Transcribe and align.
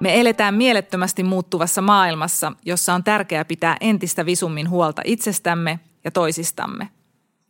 Me 0.00 0.20
eletään 0.20 0.54
mielettömästi 0.54 1.22
muuttuvassa 1.22 1.82
maailmassa, 1.82 2.52
jossa 2.64 2.94
on 2.94 3.04
tärkeää 3.04 3.44
pitää 3.44 3.76
entistä 3.80 4.26
visummin 4.26 4.70
huolta 4.70 5.02
itsestämme 5.04 5.80
ja 6.04 6.10
toisistamme. 6.10 6.88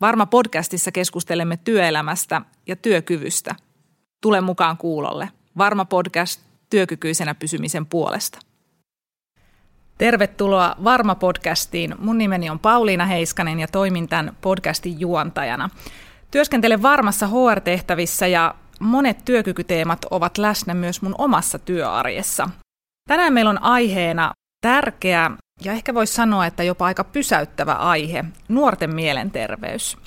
Varma 0.01 0.27
podcastissa 0.27 0.93
keskustelemme 0.93 1.57
työelämästä 1.57 2.43
ja 2.67 2.77
työkyvystä. 2.77 3.55
Tule 4.21 4.41
mukaan 4.41 4.77
kuulolle. 4.77 5.29
Varma 5.59 5.85
podcast 5.85 6.41
työkykyisenä 6.71 7.35
pysymisen 7.35 7.87
puolesta. 7.87 8.39
Tervetuloa 9.99 10.77
Varma-podcastiin. 10.85 11.95
Mun 11.99 12.19
nimeni 12.19 12.51
on 12.51 12.59
Pauliina 12.59 13.07
Heiskanen 13.07 13.61
ja 13.61 13.69
toimin 13.69 14.09
tämän 14.09 14.37
podcastin 14.41 15.01
juontajana. 15.01 15.71
Työskentelen 16.31 16.83
Varmassa 16.83 17.27
HR-tehtävissä 17.27 18.27
ja 18.27 18.55
monet 18.81 19.25
työkykyteemat 19.25 19.99
ovat 20.11 20.39
läsnä 20.39 20.75
myös 20.75 21.03
mun 21.03 21.15
omassa 21.19 21.59
työarjessa. 21.59 22.51
Tänään 23.09 23.33
meillä 23.33 23.51
on 23.51 23.63
aiheena 23.63 24.33
tärkeä 24.61 25.31
ja 25.65 25.73
ehkä 25.73 25.95
voisi 25.95 26.13
sanoa, 26.13 26.47
että 26.47 26.63
jopa 26.63 26.87
aika 26.87 27.05
pysäyttävä 27.05 27.73
aihe, 27.73 28.25
nuorten 28.49 28.95
mielenterveys. 28.95 29.99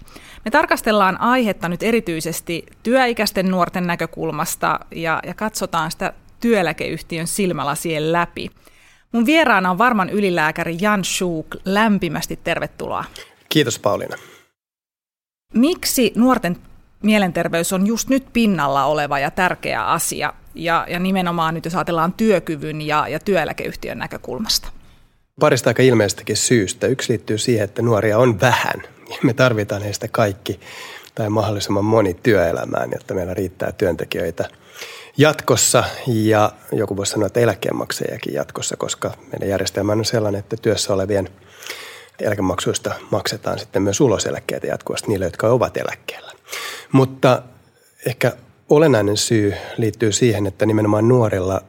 Me 0.45 0.51
tarkastellaan 0.51 1.21
aihetta 1.21 1.69
nyt 1.69 1.83
erityisesti 1.83 2.65
työikäisten 2.83 3.51
nuorten 3.51 3.87
näkökulmasta 3.87 4.79
ja, 4.95 5.19
ja 5.27 5.33
katsotaan 5.33 5.91
sitä 5.91 6.13
työeläkeyhtiön 6.39 7.27
silmälasien 7.27 8.11
läpi. 8.11 8.49
Mun 9.11 9.25
vieraana 9.25 9.71
on 9.71 9.77
varman 9.77 10.09
ylilääkäri 10.09 10.77
Jan 10.81 11.05
Schuuk. 11.05 11.47
Lämpimästi 11.65 12.39
tervetuloa. 12.43 13.05
Kiitos 13.49 13.79
Pauliina. 13.79 14.17
Miksi 15.53 16.11
nuorten 16.15 16.57
mielenterveys 17.03 17.73
on 17.73 17.87
just 17.87 18.09
nyt 18.09 18.25
pinnalla 18.33 18.85
oleva 18.85 19.19
ja 19.19 19.31
tärkeä 19.31 19.85
asia, 19.85 20.33
ja, 20.55 20.85
ja 20.89 20.99
nimenomaan 20.99 21.53
nyt 21.53 21.65
jos 21.65 21.75
ajatellaan 21.75 22.13
työkyvyn 22.13 22.81
ja, 22.81 23.07
ja 23.07 23.19
työeläkeyhtiön 23.19 23.97
näkökulmasta? 23.97 24.69
Parista 25.39 25.69
aika 25.69 25.83
ilmeistäkin 25.83 26.37
syystä. 26.37 26.87
Yksi 26.87 27.09
liittyy 27.09 27.37
siihen, 27.37 27.63
että 27.63 27.81
nuoria 27.81 28.17
on 28.17 28.41
vähän. 28.41 28.83
Me 29.23 29.33
tarvitaan 29.33 29.81
heistä 29.81 30.07
kaikki 30.07 30.59
tai 31.15 31.29
mahdollisimman 31.29 31.85
moni 31.85 32.13
työelämään, 32.23 32.89
jotta 32.91 33.13
meillä 33.13 33.33
riittää 33.33 33.71
työntekijöitä 33.71 34.49
jatkossa 35.17 35.83
ja 36.07 36.51
joku 36.71 36.97
voisi 36.97 37.11
sanoa, 37.11 37.27
että 37.27 37.39
eläkkeenmaksajakin 37.39 38.33
jatkossa, 38.33 38.77
koska 38.77 39.11
meidän 39.31 39.49
järjestelmä 39.49 39.91
on 39.91 40.05
sellainen, 40.05 40.39
että 40.39 40.57
työssä 40.57 40.93
olevien 40.93 41.29
eläkemaksuista 42.19 42.93
maksetaan 43.11 43.59
sitten 43.59 43.81
myös 43.81 44.01
uloseläkkeitä 44.01 44.67
jatkuvasti 44.67 45.07
niille, 45.07 45.25
jotka 45.25 45.47
ovat 45.47 45.77
eläkkeellä. 45.77 46.12
Mutta 46.93 47.41
ehkä 48.05 48.31
olennainen 48.69 49.17
syy 49.17 49.53
liittyy 49.77 50.11
siihen, 50.11 50.47
että 50.47 50.65
nimenomaan 50.65 51.07
nuorilla, 51.07 51.61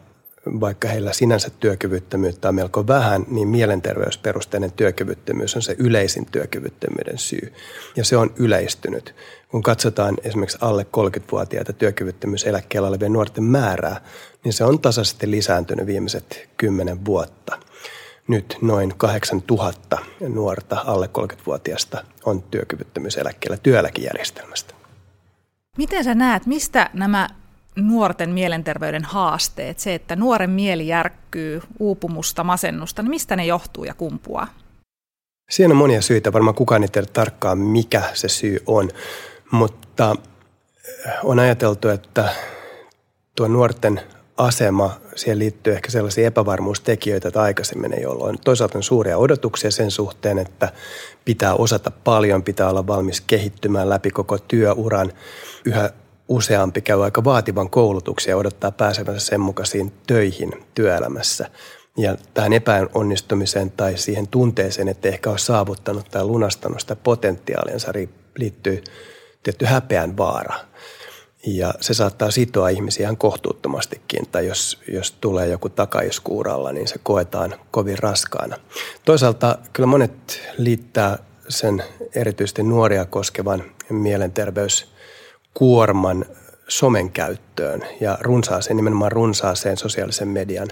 vaikka 0.61 0.89
heillä 0.89 1.13
sinänsä 1.13 1.51
työkyvyttömyyttä 1.61 2.49
on 2.49 2.55
melko 2.55 2.87
vähän, 2.87 3.25
niin 3.29 3.49
mielenterveysperusteinen 3.49 4.73
työkyvyttömyys 4.73 5.57
on 5.57 5.63
se 5.63 5.77
yleisin 5.79 6.27
työkyvyttömyyden 6.27 7.19
syy. 7.19 7.53
Ja 7.97 8.05
se 8.05 8.17
on 8.17 8.33
yleistynyt. 8.37 9.15
Kun 9.49 9.63
katsotaan 9.63 10.17
esimerkiksi 10.25 10.59
alle 10.61 10.87
30-vuotiaita 10.97 11.73
työkyvyttömyyseläkkeellä 11.73 12.89
olevien 12.89 13.13
nuorten 13.13 13.45
määrää, 13.45 14.01
niin 14.45 14.53
se 14.53 14.65
on 14.65 14.79
tasaisesti 14.79 15.31
lisääntynyt 15.31 15.87
viimeiset 15.87 16.49
kymmenen 16.57 17.05
vuotta– 17.05 17.59
nyt 18.29 18.59
noin 18.63 18.95
8000 18.97 19.99
nuorta 20.29 20.83
alle 20.87 21.11
30-vuotiaista 21.19 22.05
on 22.25 22.43
työkyvyttömyyseläkkeellä 22.43 23.57
työeläkejärjestelmästä. 23.57 24.74
Miten 25.79 26.05
sä 26.05 26.15
näet, 26.15 26.47
mistä 26.47 26.91
nämä 26.93 27.29
nuorten 27.77 28.31
mielenterveyden 28.31 29.05
haasteet, 29.05 29.79
se, 29.79 29.95
että 29.95 30.17
nuoren 30.17 30.51
mieli 30.51 30.89
järkkyy, 30.89 31.63
uupumusta, 31.79 32.45
masennusta, 32.45 33.03
niin 33.03 33.11
mistä 33.11 33.37
ne 33.37 33.47
johtuu 33.47 33.85
ja 33.85 33.95
kumpuaa? 33.95 34.47
Siinä 35.51 35.73
on 35.73 35.79
monia 35.79 36.03
syitä. 36.03 36.33
Varmaan 36.33 36.55
kukaan 36.55 36.83
ei 36.83 36.89
tiedä 36.89 37.07
tarkkaan, 37.13 37.59
mikä 37.59 38.03
se 38.15 38.29
syy 38.29 38.59
on, 38.67 38.91
mutta 39.51 40.17
on 41.25 41.39
ajateltu, 41.39 41.89
että 41.89 42.29
tuo 43.37 43.49
nuorten 43.49 44.01
asema, 44.37 45.01
siihen 45.17 45.39
liittyy 45.39 45.73
ehkä 45.73 45.91
sellaisia 45.91 46.27
epävarmuustekijöitä, 46.27 47.29
että 47.29 47.43
aikaisemmin 47.43 47.93
ei 47.93 48.07
ollut. 48.07 48.27
On 48.27 48.39
toisaalta 48.45 48.79
on 48.79 48.83
suuria 48.83 49.19
odotuksia 49.19 49.71
sen 49.71 49.91
suhteen, 49.91 50.39
että 50.39 50.73
pitää 51.25 51.55
osata 51.55 51.91
paljon, 51.91 52.43
pitää 52.43 52.69
olla 52.69 52.87
valmis 52.87 53.21
kehittymään 53.21 53.89
läpi 53.89 54.11
koko 54.11 54.39
työuran. 54.39 55.13
Yhä 55.65 55.91
useampi 56.29 56.81
käy 56.81 57.05
aika 57.05 57.25
vaativan 57.25 57.71
koulutuksen 57.71 58.33
ja 58.33 58.37
odottaa 58.37 58.71
pääsevänsä 58.71 59.27
sen 59.27 59.41
mukaisiin 59.41 59.93
töihin 60.07 60.53
työelämässä. 60.75 61.51
Ja 61.97 62.17
tähän 62.35 62.53
epäonnistumiseen 62.53 63.71
tai 63.71 63.99
siihen 63.99 64.29
tunteeseen, 64.29 64.89
että 64.89 65.09
ehkä 65.09 65.31
ole 65.31 65.39
saavuttanut 65.39 66.11
tai 66.11 66.25
lunastanut 66.25 66.81
sitä 66.81 66.97
potentiaaliansa 66.97 67.93
liittyy 68.39 68.85
tietty 69.43 69.65
häpeän 69.65 70.17
vaara– 70.17 70.55
ja 71.47 71.75
se 71.81 71.95
saattaa 71.95 72.31
sitoa 72.31 72.69
ihmisiä 72.69 73.05
ihan 73.05 73.17
kohtuuttomastikin, 73.17 74.27
tai 74.33 74.47
jos, 74.47 74.81
jos 74.93 75.13
tulee 75.13 75.49
joku 75.49 75.69
takaiskuuralla, 75.69 76.73
niin 76.73 76.89
se 76.89 77.01
koetaan 77.03 77.55
kovin 77.71 77.99
raskaana. 77.99 78.57
Toisaalta 79.05 79.59
kyllä 79.73 79.87
monet 79.87 80.41
liittää 80.59 81.19
sen 81.49 81.83
erityisesti 82.15 82.63
nuoria 82.63 83.05
koskevan 83.05 83.65
mielenterveyskuorman 83.91 86.25
somen 86.69 87.11
käyttöön 87.11 87.83
ja 88.01 88.19
runsaaseen, 88.21 88.77
nimenomaan 88.77 89.13
runsaaseen 89.13 89.77
sosiaalisen 89.77 90.29
median 90.29 90.69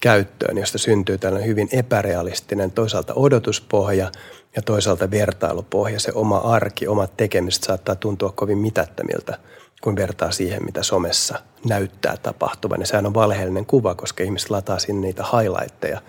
käyttöön, 0.00 0.58
josta 0.58 0.78
syntyy 0.78 1.18
tällainen 1.18 1.48
hyvin 1.48 1.68
epärealistinen 1.72 2.70
toisaalta 2.70 3.12
odotuspohja 3.16 4.12
ja 4.56 4.62
toisaalta 4.62 5.10
vertailupohja. 5.10 6.00
Se 6.00 6.12
oma 6.14 6.38
arki, 6.38 6.88
omat 6.88 7.16
tekemiset 7.16 7.62
saattaa 7.62 7.94
tuntua 7.94 8.32
kovin 8.32 8.58
mitättömiltä– 8.58 9.38
kun 9.80 9.96
vertaa 9.96 10.30
siihen, 10.30 10.64
mitä 10.64 10.82
somessa 10.82 11.38
näyttää 11.64 12.16
tapahtuvan. 12.22 12.80
Ja 12.80 12.86
sehän 12.86 13.06
on 13.06 13.14
valheellinen 13.14 13.66
kuva, 13.66 13.94
koska 13.94 14.24
ihmiset 14.24 14.50
lataa 14.50 14.78
sinne 14.78 15.00
niitä 15.00 15.24
highlightteja 15.32 16.00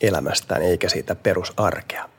elämästään, 0.00 0.62
eikä 0.62 0.88
siitä 0.88 1.14
perusarkea. 1.14 2.11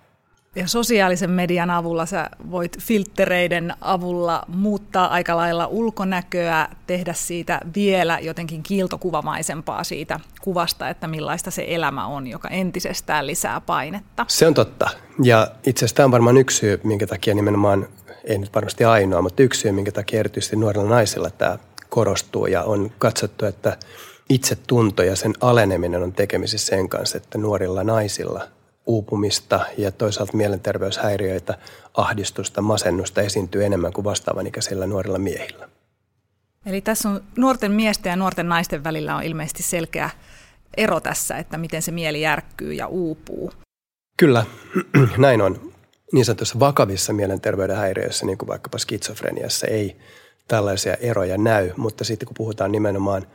Ja 0.56 0.68
sosiaalisen 0.68 1.30
median 1.30 1.70
avulla 1.70 2.06
sä 2.06 2.30
voit 2.52 2.80
filtreiden 2.80 3.74
avulla 3.82 4.44
muuttaa 4.48 5.08
aika 5.08 5.38
lailla 5.38 5.68
ulkonäköä, 5.68 6.68
tehdä 6.88 7.14
siitä 7.14 7.60
vielä 7.76 8.20
jotenkin 8.20 8.64
kiiltokuvamaisempaa 8.64 9.84
siitä 9.84 10.20
kuvasta, 10.42 10.90
että 10.90 11.08
millaista 11.08 11.52
se 11.52 11.66
elämä 11.68 12.08
on, 12.08 12.28
joka 12.28 12.48
entisestään 12.50 13.28
lisää 13.28 13.62
painetta. 13.62 14.26
Se 14.28 14.48
on 14.48 14.54
totta. 14.54 14.90
Ja 15.24 15.48
itse 15.66 15.86
asiassa 15.86 15.96
tämä 15.96 16.06
on 16.06 16.12
varmaan 16.12 16.38
yksi 16.38 16.58
syy, 16.58 16.82
minkä 16.84 17.08
takia 17.08 17.36
nimenomaan 17.36 17.88
ei 18.24 18.38
nyt 18.38 18.56
varmasti 18.56 18.84
ainoa, 18.84 19.22
mutta 19.22 19.44
yksi 19.44 19.62
syy, 19.62 19.72
minkä 19.72 19.92
takia 19.92 20.20
erityisesti 20.20 20.56
nuorilla 20.56 20.90
naisilla 20.90 21.30
tämä 21.30 21.58
korostuu 21.90 22.46
ja 22.46 22.64
on 22.64 22.92
katsottu, 23.00 23.46
että 23.46 23.78
itsetunto 24.30 25.04
ja 25.04 25.16
sen 25.16 25.34
aleneminen 25.42 26.04
on 26.04 26.14
tekemisissä 26.14 26.68
sen 26.68 26.90
kanssa, 26.90 27.18
että 27.18 27.38
nuorilla 27.38 27.84
naisilla 27.84 28.48
uupumista 28.86 29.66
ja 29.78 29.92
toisaalta 29.92 30.38
mielenterveyshäiriöitä, 30.38 31.58
ahdistusta, 31.94 32.62
masennusta 32.62 33.22
esiintyy 33.22 33.66
enemmän 33.66 33.94
kuin 33.94 34.06
vastaavan 34.06 34.48
ikäisillä 34.48 34.88
nuorilla 34.88 35.20
miehillä. 35.20 35.70
Eli 36.66 36.82
tässä 36.82 37.10
on 37.10 37.24
nuorten 37.38 37.72
miesten 37.72 38.10
ja 38.10 38.16
nuorten 38.16 38.50
naisten 38.50 38.84
välillä 38.84 39.16
on 39.16 39.24
ilmeisesti 39.24 39.64
selkeä 39.64 40.10
ero 40.78 41.00
tässä, 41.00 41.38
että 41.38 41.58
miten 41.58 41.82
se 41.82 41.92
mieli 41.92 42.22
järkkyy 42.22 42.74
ja 42.74 42.88
uupuu. 42.88 43.52
Kyllä, 44.18 44.46
näin 45.18 45.42
on 45.42 45.74
niin 46.12 46.26
sanotussa 46.26 46.60
vakavissa 46.60 47.14
mielenterveyden 47.14 47.78
häiriöissä, 47.78 48.26
niin 48.26 48.38
kuin 48.38 48.48
vaikkapa 48.48 48.78
skitsofreniassa, 48.78 49.68
ei 49.68 49.98
tällaisia 50.48 50.94
eroja 50.94 51.38
näy, 51.38 51.72
mutta 51.78 52.04
sitten 52.04 52.28
kun 52.28 52.36
puhutaan 52.38 52.72
nimenomaan, 52.72 53.28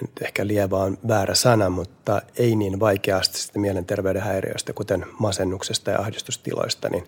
nyt 0.00 0.10
ehkä 0.22 0.46
lievä 0.46 0.76
on 0.76 0.98
väärä 1.08 1.34
sana, 1.34 1.70
mutta 1.70 2.22
ei 2.36 2.56
niin 2.56 2.80
vaikeasti 2.80 3.38
sitten 3.38 3.62
mielenterveyden 3.62 4.22
häiriöistä, 4.22 4.72
kuten 4.72 5.06
masennuksesta 5.18 5.90
ja 5.90 5.98
ahdistustiloista, 5.98 6.88
niin 6.88 7.04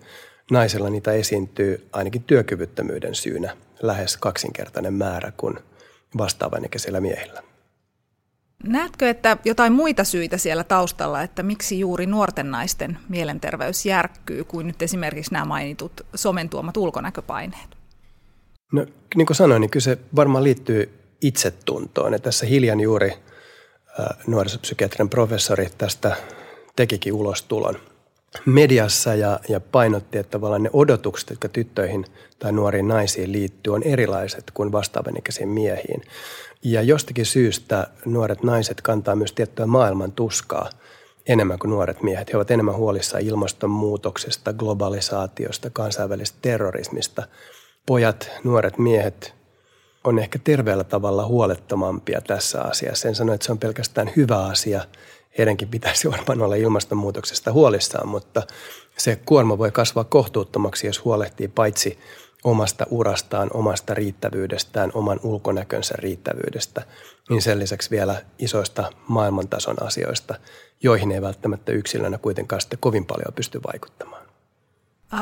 naisilla 0.51 0.89
niitä 0.89 1.11
esiintyy 1.11 1.87
ainakin 1.91 2.23
työkyvyttömyyden 2.23 3.15
syynä 3.15 3.57
lähes 3.81 4.17
kaksinkertainen 4.17 4.93
määrä 4.93 5.31
kuin 5.37 5.59
vastaavan 6.17 6.65
ikäisillä 6.65 7.01
miehillä. 7.01 7.43
Näetkö, 8.63 9.09
että 9.09 9.37
jotain 9.45 9.73
muita 9.73 10.03
syitä 10.03 10.37
siellä 10.37 10.63
taustalla, 10.63 11.21
että 11.21 11.43
miksi 11.43 11.79
juuri 11.79 12.05
nuorten 12.05 12.51
naisten 12.51 12.97
mielenterveys 13.09 13.85
järkkyy 13.85 14.43
kuin 14.43 14.67
nyt 14.67 14.81
esimerkiksi 14.81 15.33
nämä 15.33 15.45
mainitut 15.45 16.05
somen 16.15 16.49
tuomat 16.49 16.77
ulkonäköpaineet? 16.77 17.77
No 18.73 18.85
niin 19.15 19.25
kuin 19.25 19.37
sanoin, 19.37 19.61
niin 19.61 19.71
kyllä 19.71 19.83
se 19.83 19.97
varmaan 20.15 20.43
liittyy 20.43 21.00
itsetuntoon. 21.21 22.13
Ja 22.13 22.19
tässä 22.19 22.45
hiljan 22.45 22.79
juuri 22.79 23.13
nuorisopsykiatrian 24.27 25.09
professori 25.09 25.67
tästä 25.77 26.15
tekikin 26.75 27.13
ulostulon. 27.13 27.77
mediassa 28.45 29.15
ja, 29.15 29.39
ja 29.49 29.59
painotti, 29.59 30.17
että 30.17 30.31
tavallaan 30.31 30.63
ne 30.63 30.69
odotukset, 30.73 31.29
jotka 31.29 31.49
tyttöihin 31.49 32.05
tai 32.39 32.51
nuoriin 32.51 32.87
naisiin 32.87 33.31
liittyy, 33.31 33.73
on 33.73 33.83
erilaiset 33.83 34.51
kuin 34.53 34.71
vastaavanikäisiin 34.71 35.49
miehiin. 35.49 36.01
Ja 36.63 36.81
jostakin 36.81 37.25
syystä 37.25 37.87
nuoret 38.05 38.43
naiset 38.43 38.81
kantaa 38.81 39.15
myös 39.15 39.31
tiettyä 39.31 39.65
maailman 39.65 40.11
tuskaa 40.11 40.69
enemmän 41.27 41.59
kuin 41.59 41.71
nuoret 41.71 42.03
miehet. 42.03 42.33
He 42.33 42.37
ovat 42.37 42.51
enemmän 42.51 42.75
huolissaan 42.75 43.23
ilmastonmuutoksesta, 43.23 44.53
globalisaatiosta, 44.53 45.69
kansainvälisestä 45.69 46.37
terrorismista. 46.41 47.23
Pojat, 47.85 48.31
nuoret 48.43 48.77
miehet 48.77 49.33
on 50.03 50.19
ehkä 50.19 50.39
terveellä 50.43 50.83
tavalla 50.83 51.25
huolettomampia 51.25 52.21
tässä 52.21 52.61
asiassa. 52.61 53.07
En 53.07 53.15
sano, 53.15 53.33
että 53.33 53.45
se 53.45 53.51
on 53.51 53.59
pelkästään 53.59 54.11
hyvä 54.15 54.45
asia. 54.45 54.85
Heidänkin 55.37 55.67
pitäisi 55.67 56.09
varmaan 56.11 56.41
olla 56.41 56.55
ilmastonmuutoksesta 56.55 57.51
huolissaan, 57.51 58.07
mutta 58.07 58.43
se 58.97 59.15
kuorma 59.25 59.57
voi 59.57 59.71
kasvaa 59.71 60.03
kohtuuttomaksi, 60.03 60.87
jos 60.87 61.05
huolehtii 61.05 61.47
paitsi 61.47 61.99
omasta 62.43 62.85
urastaan, 62.89 63.49
omasta 63.53 63.93
riittävyydestään, 63.93 64.91
oman 64.93 65.19
ulkonäkönsä 65.23 65.95
riittävyydestä, 65.97 66.81
niin 67.29 67.41
sen 67.41 67.59
lisäksi 67.59 67.89
vielä 67.89 68.21
isoista 68.39 68.91
maailmantason 69.07 69.83
asioista, 69.83 70.35
joihin 70.83 71.11
ei 71.11 71.21
välttämättä 71.21 71.71
yksilönä 71.71 72.17
kuitenkaan 72.17 72.61
sitten 72.61 72.79
kovin 72.81 73.05
paljon 73.05 73.33
pysty 73.33 73.61
vaikuttamaan. 73.67 74.30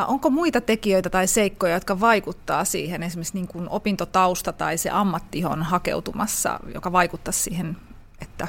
Onko 0.08 0.30
muita 0.30 0.62
tekijöitä 0.62 1.10
tai 1.10 1.28
seikkoja, 1.28 1.74
jotka 1.74 2.00
vaikuttaa 2.00 2.66
siihen, 2.66 3.04
esimerkiksi 3.04 3.34
niin 3.34 3.48
kuin 3.48 3.70
opintotausta 3.70 4.54
tai 4.54 4.78
se 4.78 4.90
ammatti 4.90 5.46
on 5.46 5.64
hakeutumassa, 5.64 6.60
joka 6.74 6.92
vaikuttaa 6.92 7.32
siihen, 7.32 7.78
että 8.22 8.48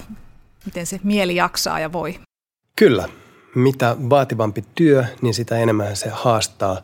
miten 0.64 0.86
se 0.86 1.00
mieli 1.02 1.36
jaksaa 1.36 1.80
ja 1.80 1.92
voi? 1.92 2.20
Kyllä. 2.76 3.08
Mitä 3.54 3.96
vaativampi 4.10 4.64
työ, 4.74 5.04
niin 5.22 5.34
sitä 5.34 5.58
enemmän 5.58 5.96
se 5.96 6.08
haastaa 6.08 6.82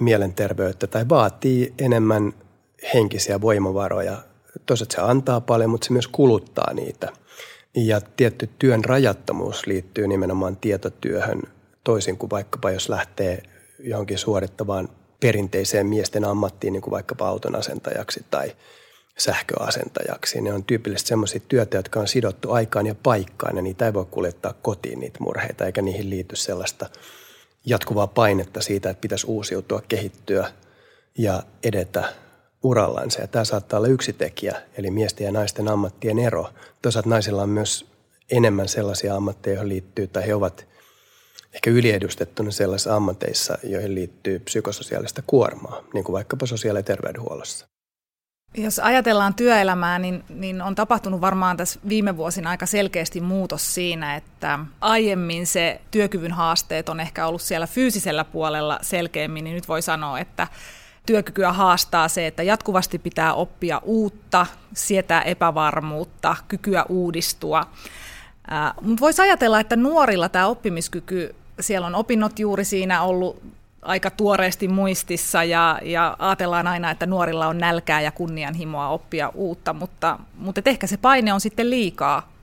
mielenterveyttä 0.00 0.86
tai 0.86 1.08
vaatii 1.08 1.74
enemmän 1.78 2.32
henkisiä 2.94 3.40
voimavaroja. 3.40 4.22
Toisaalta 4.66 4.94
se 4.94 5.00
antaa 5.00 5.40
paljon, 5.40 5.70
mutta 5.70 5.84
se 5.84 5.92
myös 5.92 6.08
kuluttaa 6.08 6.72
niitä. 6.72 7.12
Ja 7.74 8.00
tietty 8.00 8.50
työn 8.58 8.84
rajattomuus 8.84 9.66
liittyy 9.66 10.08
nimenomaan 10.08 10.56
tietotyöhön 10.56 11.42
toisin 11.84 12.18
kuin 12.18 12.30
vaikkapa 12.30 12.70
jos 12.70 12.88
lähtee 12.88 13.42
johonkin 13.78 14.18
suorittavaan 14.18 14.88
perinteiseen 15.20 15.86
miesten 15.86 16.24
ammattiin, 16.24 16.72
niin 16.72 16.82
kuin 16.82 16.92
vaikkapa 16.92 17.28
auton 17.28 17.56
asentajaksi 17.56 18.24
tai 18.30 18.56
sähköasentajaksi. 19.18 20.40
Ne 20.40 20.52
on 20.52 20.64
tyypillisesti 20.64 21.08
sellaisia 21.08 21.40
työtä, 21.48 21.76
jotka 21.76 22.00
on 22.00 22.08
sidottu 22.08 22.52
aikaan 22.52 22.86
ja 22.86 22.94
paikkaan, 22.94 23.56
ja 23.56 23.62
niitä 23.62 23.86
ei 23.86 23.94
voi 23.94 24.06
kuljettaa 24.10 24.54
kotiin 24.62 25.00
niitä 25.00 25.18
murheita, 25.20 25.66
eikä 25.66 25.82
niihin 25.82 26.10
liity 26.10 26.36
sellaista 26.36 26.86
jatkuvaa 27.64 28.06
painetta 28.06 28.60
siitä, 28.60 28.90
että 28.90 29.00
pitäisi 29.00 29.26
uusiutua, 29.26 29.82
kehittyä 29.88 30.52
ja 31.18 31.42
edetä 31.62 32.12
urallansa. 32.62 33.20
Ja 33.20 33.26
tämä 33.26 33.44
saattaa 33.44 33.78
olla 33.78 33.88
yksi 33.88 34.12
tekijä, 34.12 34.62
eli 34.76 34.90
miesten 34.90 35.24
ja 35.24 35.32
naisten 35.32 35.68
ammattien 35.68 36.18
ero. 36.18 36.50
Toisaalta 36.82 37.08
naisilla 37.08 37.42
on 37.42 37.48
myös 37.48 37.86
enemmän 38.30 38.68
sellaisia 38.68 39.16
ammatteja, 39.16 39.54
joihin 39.54 39.68
liittyy, 39.68 40.06
tai 40.06 40.26
he 40.26 40.34
ovat 40.34 40.66
ehkä 41.54 41.70
yliedustettuna 41.70 42.50
sellaisissa 42.50 42.96
ammateissa, 42.96 43.58
joihin 43.62 43.94
liittyy 43.94 44.38
psykososiaalista 44.38 45.22
kuormaa, 45.26 45.84
niin 45.94 46.04
kuin 46.04 46.12
vaikkapa 46.14 46.46
sosiaali- 46.46 46.78
ja 46.78 46.82
terveydenhuollossa. 46.82 47.66
Jos 48.56 48.78
ajatellaan 48.78 49.34
työelämää, 49.34 49.98
niin, 49.98 50.24
niin 50.28 50.62
on 50.62 50.74
tapahtunut 50.74 51.20
varmaan 51.20 51.56
tässä 51.56 51.80
viime 51.88 52.16
vuosina 52.16 52.50
aika 52.50 52.66
selkeästi 52.66 53.20
muutos 53.20 53.74
siinä, 53.74 54.16
että 54.16 54.58
aiemmin 54.80 55.46
se 55.46 55.80
työkyvyn 55.90 56.32
haasteet 56.32 56.88
on 56.88 57.00
ehkä 57.00 57.26
ollut 57.26 57.42
siellä 57.42 57.66
fyysisellä 57.66 58.24
puolella 58.24 58.78
selkeämmin, 58.82 59.44
niin 59.44 59.54
nyt 59.54 59.68
voi 59.68 59.82
sanoa, 59.82 60.18
että 60.18 60.48
työkykyä 61.06 61.52
haastaa 61.52 62.08
se, 62.08 62.26
että 62.26 62.42
jatkuvasti 62.42 62.98
pitää 62.98 63.34
oppia 63.34 63.80
uutta, 63.84 64.46
sietää 64.74 65.22
epävarmuutta, 65.22 66.36
kykyä 66.48 66.84
uudistua. 66.88 67.66
Mutta 68.80 69.00
voisi 69.00 69.22
ajatella, 69.22 69.60
että 69.60 69.76
nuorilla 69.76 70.28
tämä 70.28 70.46
oppimiskyky, 70.46 71.34
siellä 71.60 71.86
on 71.86 71.94
opinnot 71.94 72.38
juuri 72.38 72.64
siinä 72.64 73.02
ollut 73.02 73.42
aika 73.82 74.10
tuoreesti 74.10 74.68
muistissa 74.68 75.44
ja, 75.44 75.80
ja 75.82 76.16
ajatellaan 76.18 76.66
aina, 76.66 76.90
että 76.90 77.06
nuorilla 77.06 77.46
on 77.46 77.58
nälkää 77.58 78.00
ja 78.00 78.10
kunnianhimoa 78.10 78.88
oppia 78.88 79.32
uutta, 79.34 79.72
mutta, 79.72 80.18
mutta 80.38 80.60
ehkä 80.64 80.86
se 80.86 80.96
paine 80.96 81.32
on 81.32 81.40
sitten 81.40 81.70
liikaa 81.70 82.34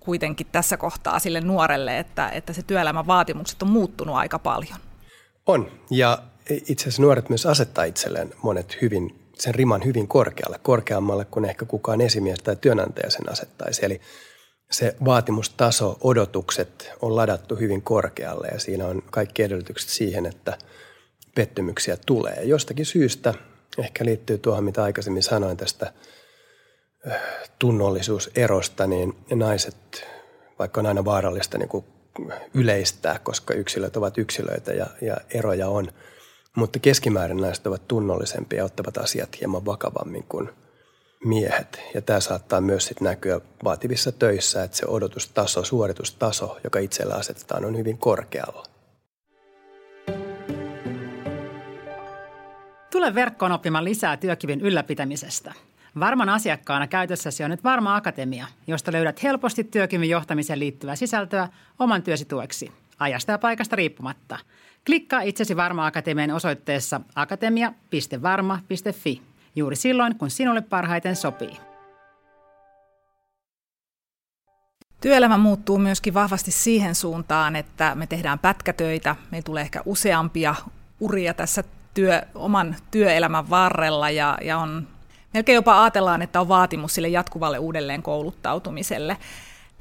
kuitenkin 0.00 0.46
tässä 0.52 0.76
kohtaa 0.76 1.18
sille 1.18 1.40
nuorelle, 1.40 1.98
että, 1.98 2.28
että 2.28 2.52
se 2.52 2.62
työelämän 2.62 3.06
vaatimukset 3.06 3.62
on 3.62 3.70
muuttunut 3.70 4.16
aika 4.16 4.38
paljon. 4.38 4.78
On, 5.46 5.70
ja 5.90 6.18
itse 6.50 6.82
asiassa 6.82 7.02
nuoret 7.02 7.28
myös 7.28 7.46
asettaa 7.46 7.84
itselleen 7.84 8.34
monet 8.42 8.78
hyvin, 8.82 9.18
sen 9.38 9.54
riman 9.54 9.84
hyvin 9.84 10.08
korkealle, 10.08 10.58
korkeammalle 10.62 11.24
kuin 11.24 11.44
ehkä 11.44 11.64
kukaan 11.64 12.00
esimies 12.00 12.38
tai 12.38 12.56
työnantaja 12.56 13.10
sen 13.10 13.32
asettaisi. 13.32 13.84
Eli 13.84 14.00
se 14.72 14.96
vaatimustaso, 15.04 15.98
odotukset 16.00 16.90
on 17.02 17.16
ladattu 17.16 17.56
hyvin 17.56 17.82
korkealle 17.82 18.48
ja 18.52 18.60
siinä 18.60 18.86
on 18.86 19.02
kaikki 19.10 19.42
edellytykset 19.42 19.90
siihen, 19.90 20.26
että 20.26 20.58
pettymyksiä 21.34 21.96
tulee. 22.06 22.40
Jostakin 22.42 22.86
syystä, 22.86 23.34
ehkä 23.78 24.04
liittyy 24.04 24.38
tuohon 24.38 24.64
mitä 24.64 24.82
aikaisemmin 24.82 25.22
sanoin 25.22 25.56
tästä 25.56 25.92
tunnollisuuserosta, 27.58 28.86
niin 28.86 29.16
naiset, 29.34 30.06
vaikka 30.58 30.80
on 30.80 30.86
aina 30.86 31.04
vaarallista 31.04 31.58
niin 31.58 31.68
kuin 31.68 31.84
yleistää, 32.54 33.18
koska 33.18 33.54
yksilöt 33.54 33.96
ovat 33.96 34.18
yksilöitä 34.18 34.72
ja, 34.72 34.86
ja 35.00 35.16
eroja 35.34 35.68
on, 35.68 35.88
mutta 36.56 36.78
keskimäärin 36.78 37.36
naiset 37.36 37.66
ovat 37.66 37.88
tunnollisempia 37.88 38.58
ja 38.58 38.64
ottavat 38.64 38.98
asiat 38.98 39.40
hieman 39.40 39.64
vakavammin 39.64 40.24
kuin– 40.28 40.50
miehet. 41.24 41.80
Ja 41.94 42.02
tämä 42.02 42.20
saattaa 42.20 42.60
myös 42.60 42.86
sit 42.86 43.00
näkyä 43.00 43.40
vaativissa 43.64 44.12
töissä, 44.12 44.62
että 44.62 44.76
se 44.76 44.86
odotustaso, 44.86 45.64
suoritustaso, 45.64 46.58
joka 46.64 46.78
itsellä 46.78 47.14
asetetaan, 47.14 47.64
on 47.64 47.78
hyvin 47.78 47.98
korkealla. 47.98 48.62
Tule 52.90 53.14
verkkoon 53.14 53.52
oppimaan 53.52 53.84
lisää 53.84 54.16
työkyvyn 54.16 54.60
ylläpitämisestä. 54.60 55.52
Varman 56.00 56.28
asiakkaana 56.28 56.86
käytössäsi 56.86 57.44
on 57.44 57.50
nyt 57.50 57.64
Varma 57.64 57.96
Akatemia, 57.96 58.46
josta 58.66 58.92
löydät 58.92 59.22
helposti 59.22 59.64
työkyvyn 59.64 60.08
johtamiseen 60.08 60.58
liittyvää 60.58 60.96
sisältöä 60.96 61.48
oman 61.78 62.02
työsi 62.02 62.24
tueksi, 62.24 62.72
ajasta 62.98 63.32
ja 63.32 63.38
paikasta 63.38 63.76
riippumatta. 63.76 64.38
Klikkaa 64.86 65.20
itsesi 65.20 65.56
Varma 65.56 65.86
Akatemian 65.86 66.30
osoitteessa 66.30 67.00
akatemia.varma.fi 67.14 69.22
juuri 69.56 69.76
silloin, 69.76 70.18
kun 70.18 70.30
sinulle 70.30 70.60
parhaiten 70.60 71.16
sopii. 71.16 71.58
Työelämä 75.00 75.38
muuttuu 75.38 75.78
myöskin 75.78 76.14
vahvasti 76.14 76.50
siihen 76.50 76.94
suuntaan, 76.94 77.56
että 77.56 77.94
me 77.94 78.06
tehdään 78.06 78.38
pätkätöitä, 78.38 79.16
me 79.30 79.42
tulee 79.42 79.62
ehkä 79.62 79.82
useampia 79.84 80.54
uria 81.00 81.34
tässä 81.34 81.64
työ, 81.94 82.22
oman 82.34 82.76
työelämän 82.90 83.50
varrella 83.50 84.10
ja, 84.10 84.38
ja 84.42 84.58
on 84.58 84.88
melkein 85.34 85.54
jopa 85.54 85.82
ajatellaan, 85.82 86.22
että 86.22 86.40
on 86.40 86.48
vaatimus 86.48 86.94
sille 86.94 87.08
jatkuvalle 87.08 87.58
uudelleen 87.58 88.02
kouluttautumiselle. 88.02 89.16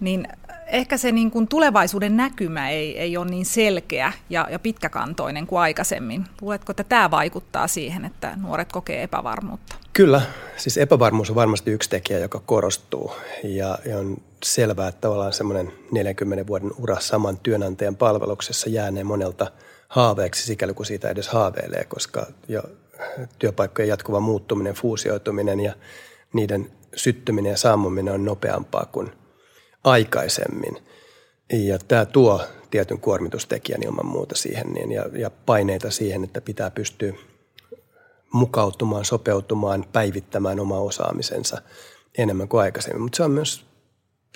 Niin 0.02 0.28
ehkä 0.72 0.98
se 0.98 1.12
niin 1.12 1.32
kuin 1.32 1.48
tulevaisuuden 1.48 2.18
näkymä 2.18 2.70
ei, 2.70 3.00
ei 3.00 3.18
ole 3.18 3.26
niin 3.30 3.46
selkeä 3.46 4.14
ja, 4.30 4.48
ja 4.52 4.60
pitkäkantoinen 4.60 5.48
kuin 5.48 5.60
aikaisemmin. 5.60 6.26
Luuletko, 6.42 6.72
että 6.72 6.84
tämä 6.84 7.12
vaikuttaa 7.12 7.68
siihen, 7.68 8.06
että 8.06 8.38
nuoret 8.42 8.72
kokee 8.72 9.04
epävarmuutta? 9.04 9.76
Kyllä. 9.94 10.22
Siis 10.58 10.78
epävarmuus 10.78 11.30
on 11.30 11.36
varmasti 11.36 11.72
yksi 11.72 11.90
tekijä, 11.90 12.20
joka 12.20 12.42
korostuu. 12.46 13.12
Ja, 13.44 13.78
ja 13.86 13.98
on 13.98 14.18
selvää, 14.44 14.88
että 14.88 15.02
tavallaan 15.02 15.34
semmoinen 15.34 15.72
40 15.92 16.48
vuoden 16.48 16.72
ura 16.78 17.00
saman 17.00 17.38
työnantajan 17.38 17.96
palveluksessa 17.96 18.70
jäänee 18.70 19.04
monelta 19.04 19.52
haaveeksi, 19.88 20.46
sikäli 20.46 20.74
kuin 20.74 20.86
siitä 20.86 21.10
edes 21.10 21.28
haaveilee, 21.28 21.86
koska 21.86 22.26
jo 22.48 22.64
työpaikkojen 23.40 23.90
jatkuva 23.90 24.20
muuttuminen, 24.20 24.74
fuusioituminen 24.74 25.60
ja 25.60 25.74
niiden 26.34 26.72
syttyminen 26.96 27.50
ja 27.50 27.58
saamuminen 27.58 28.14
on 28.14 28.26
nopeampaa 28.26 28.86
kuin– 28.92 29.12
aikaisemmin. 29.84 30.78
Ja 31.54 31.80
tämä 31.80 32.06
tuo 32.06 32.42
tietyn 32.72 33.00
kuormitustekijän 33.00 33.84
ilman 33.84 34.06
muuta 34.06 34.36
siihen 34.36 34.74
niin, 34.74 34.92
ja, 34.92 35.06
ja 35.14 35.30
paineita 35.30 35.92
siihen, 35.92 36.24
että 36.24 36.42
pitää 36.42 36.72
pystyä 36.72 37.14
mukautumaan, 38.34 39.06
sopeutumaan, 39.06 39.86
päivittämään 39.94 40.60
oma 40.60 40.80
osaamisensa 40.80 41.62
enemmän 42.18 42.48
kuin 42.48 42.62
aikaisemmin. 42.62 43.02
Mutta 43.02 43.16
se 43.18 43.24
on 43.24 43.32
myös, 43.32 43.66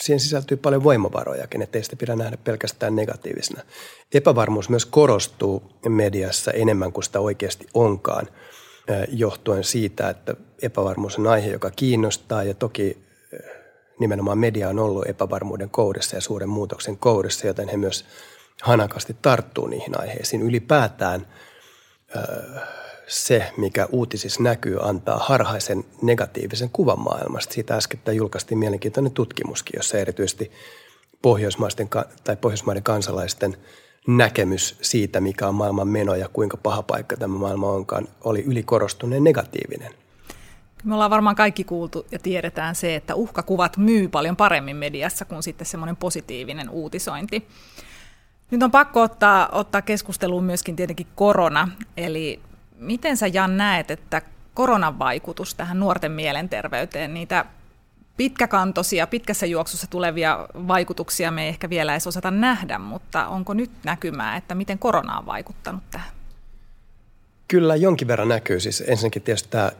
siihen 0.02 0.20
sisältyy 0.20 0.58
paljon 0.58 0.84
voimavarojakin, 0.84 1.62
ettei 1.62 1.84
sitä 1.84 1.96
pidä 1.96 2.16
nähdä 2.16 2.38
pelkästään 2.38 2.96
negatiivisena. 2.96 3.62
Epävarmuus 4.14 4.70
myös 4.70 4.86
korostuu 4.86 5.64
mediassa 5.90 6.52
enemmän 6.52 6.92
kuin 6.92 7.04
sitä 7.04 7.20
oikeasti 7.20 7.68
onkaan, 7.74 8.28
johtuen 9.10 9.64
siitä, 9.64 10.10
että 10.10 10.36
epävarmuus 10.62 11.20
on 11.20 11.28
aihe, 11.28 11.52
joka 11.52 11.72
kiinnostaa 11.72 12.44
ja 12.44 12.54
toki 12.54 13.06
nimenomaan 14.00 14.38
media 14.38 14.70
on 14.70 14.80
ollut 14.80 15.08
epävarmuuden 15.08 15.70
koudessa 15.70 16.16
ja 16.16 16.22
suuren 16.22 16.50
muutoksen 16.50 16.98
koudessa, 16.98 17.48
joten 17.48 17.70
he 17.70 17.78
myös 17.78 18.06
hanakasti 18.62 19.16
tarttuu 19.22 19.68
niihin 19.68 20.02
aiheisiin. 20.02 20.42
Ylipäätään 20.42 21.28
se, 23.08 23.52
mikä 23.58 23.88
uutisissa 23.92 24.44
näkyy, 24.44 24.78
antaa 24.82 25.18
harhaisen 25.18 25.84
negatiivisen 26.02 26.70
kuvan 26.70 27.00
maailmasta. 27.00 27.54
Siitä 27.54 27.76
äsken 27.76 28.00
julkaistiin 28.16 28.58
mielenkiintoinen 28.58 29.12
tutkimuskin, 29.12 29.78
jossa 29.78 29.98
erityisesti 29.98 30.52
pohjoismaisten 31.22 31.90
tai 32.24 32.36
pohjoismaiden 32.36 32.84
kansalaisten 32.84 33.58
näkemys 34.08 34.78
siitä, 34.82 35.22
mikä 35.22 35.48
on 35.48 35.56
maailman 35.56 35.88
meno 35.88 36.16
ja 36.16 36.30
kuinka 36.34 36.58
paha 36.58 36.84
paikka 36.84 37.18
tämä 37.18 37.38
maailma 37.38 37.72
onkaan, 37.72 38.08
oli 38.24 38.44
ylikorostuneen 38.44 39.24
negatiivinen. 39.24 40.05
Me 40.86 40.94
ollaan 40.94 41.12
varmaan 41.12 41.36
kaikki 41.36 41.64
kuultu 41.64 42.06
ja 42.12 42.20
tiedetään 42.20 42.76
se, 42.76 42.96
että 42.96 43.16
uhkakuvat 43.16 43.78
myy 43.78 44.08
paljon 44.08 44.36
paremmin 44.36 44.76
mediassa 44.76 45.26
kuin 45.26 45.44
sitten 45.44 45.68
semmoinen 45.68 45.96
positiivinen 45.96 46.70
uutisointi. 46.70 47.48
Nyt 48.52 48.64
on 48.64 48.72
pakko 48.72 49.02
ottaa, 49.02 49.50
ottaa 49.52 49.82
keskusteluun 49.82 50.44
myöskin 50.44 50.76
tietenkin 50.76 51.08
korona. 51.16 51.68
Eli 51.98 52.40
miten 52.78 53.18
sä 53.18 53.28
Jan 53.28 53.58
näet, 53.58 53.92
että 53.92 54.22
koronan 54.54 55.00
vaikutus 55.00 55.56
tähän 55.56 55.80
nuorten 55.80 56.12
mielenterveyteen, 56.12 57.14
niitä 57.14 57.46
pitkäkantoisia, 58.18 59.08
pitkässä 59.08 59.46
juoksussa 59.46 59.88
tulevia 59.88 60.48
vaikutuksia 60.68 61.32
me 61.32 61.44
ei 61.44 61.50
ehkä 61.50 61.70
vielä 61.70 61.92
edes 61.92 62.08
osata 62.08 62.32
nähdä, 62.32 62.80
mutta 62.80 63.28
onko 63.28 63.54
nyt 63.54 63.72
näkymää, 63.84 64.38
että 64.38 64.56
miten 64.56 64.80
korona 64.80 65.18
on 65.18 65.26
vaikuttanut 65.26 65.84
tähän? 65.92 66.10
Kyllä 67.48 67.76
jonkin 67.76 68.08
verran 68.08 68.28
näkyy. 68.28 68.60
Siis 68.60 68.84
ensinnäkin 68.88 69.22
tietysti 69.22 69.50
tämä 69.50 69.72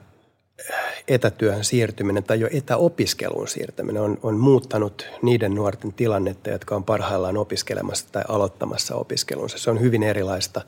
etätyöhön 1.08 1.64
siirtyminen 1.64 2.24
tai 2.24 2.40
jo 2.40 2.50
etäopiskeluun 2.52 3.48
siirtyminen 3.48 4.02
on, 4.02 4.18
on 4.24 4.38
muuttanut 4.38 5.08
niiden 5.22 5.56
nuorten 5.56 5.94
tilannetta, 5.94 6.50
jotka 6.50 6.76
on 6.76 6.84
parhaillaan 6.84 7.38
opiskelemassa 7.38 8.08
tai 8.12 8.24
aloittamassa 8.28 8.96
opiskelunsa. 8.96 9.58
Se 9.58 9.70
on 9.70 9.82
hyvin 9.82 10.04
erilaista 10.04 10.62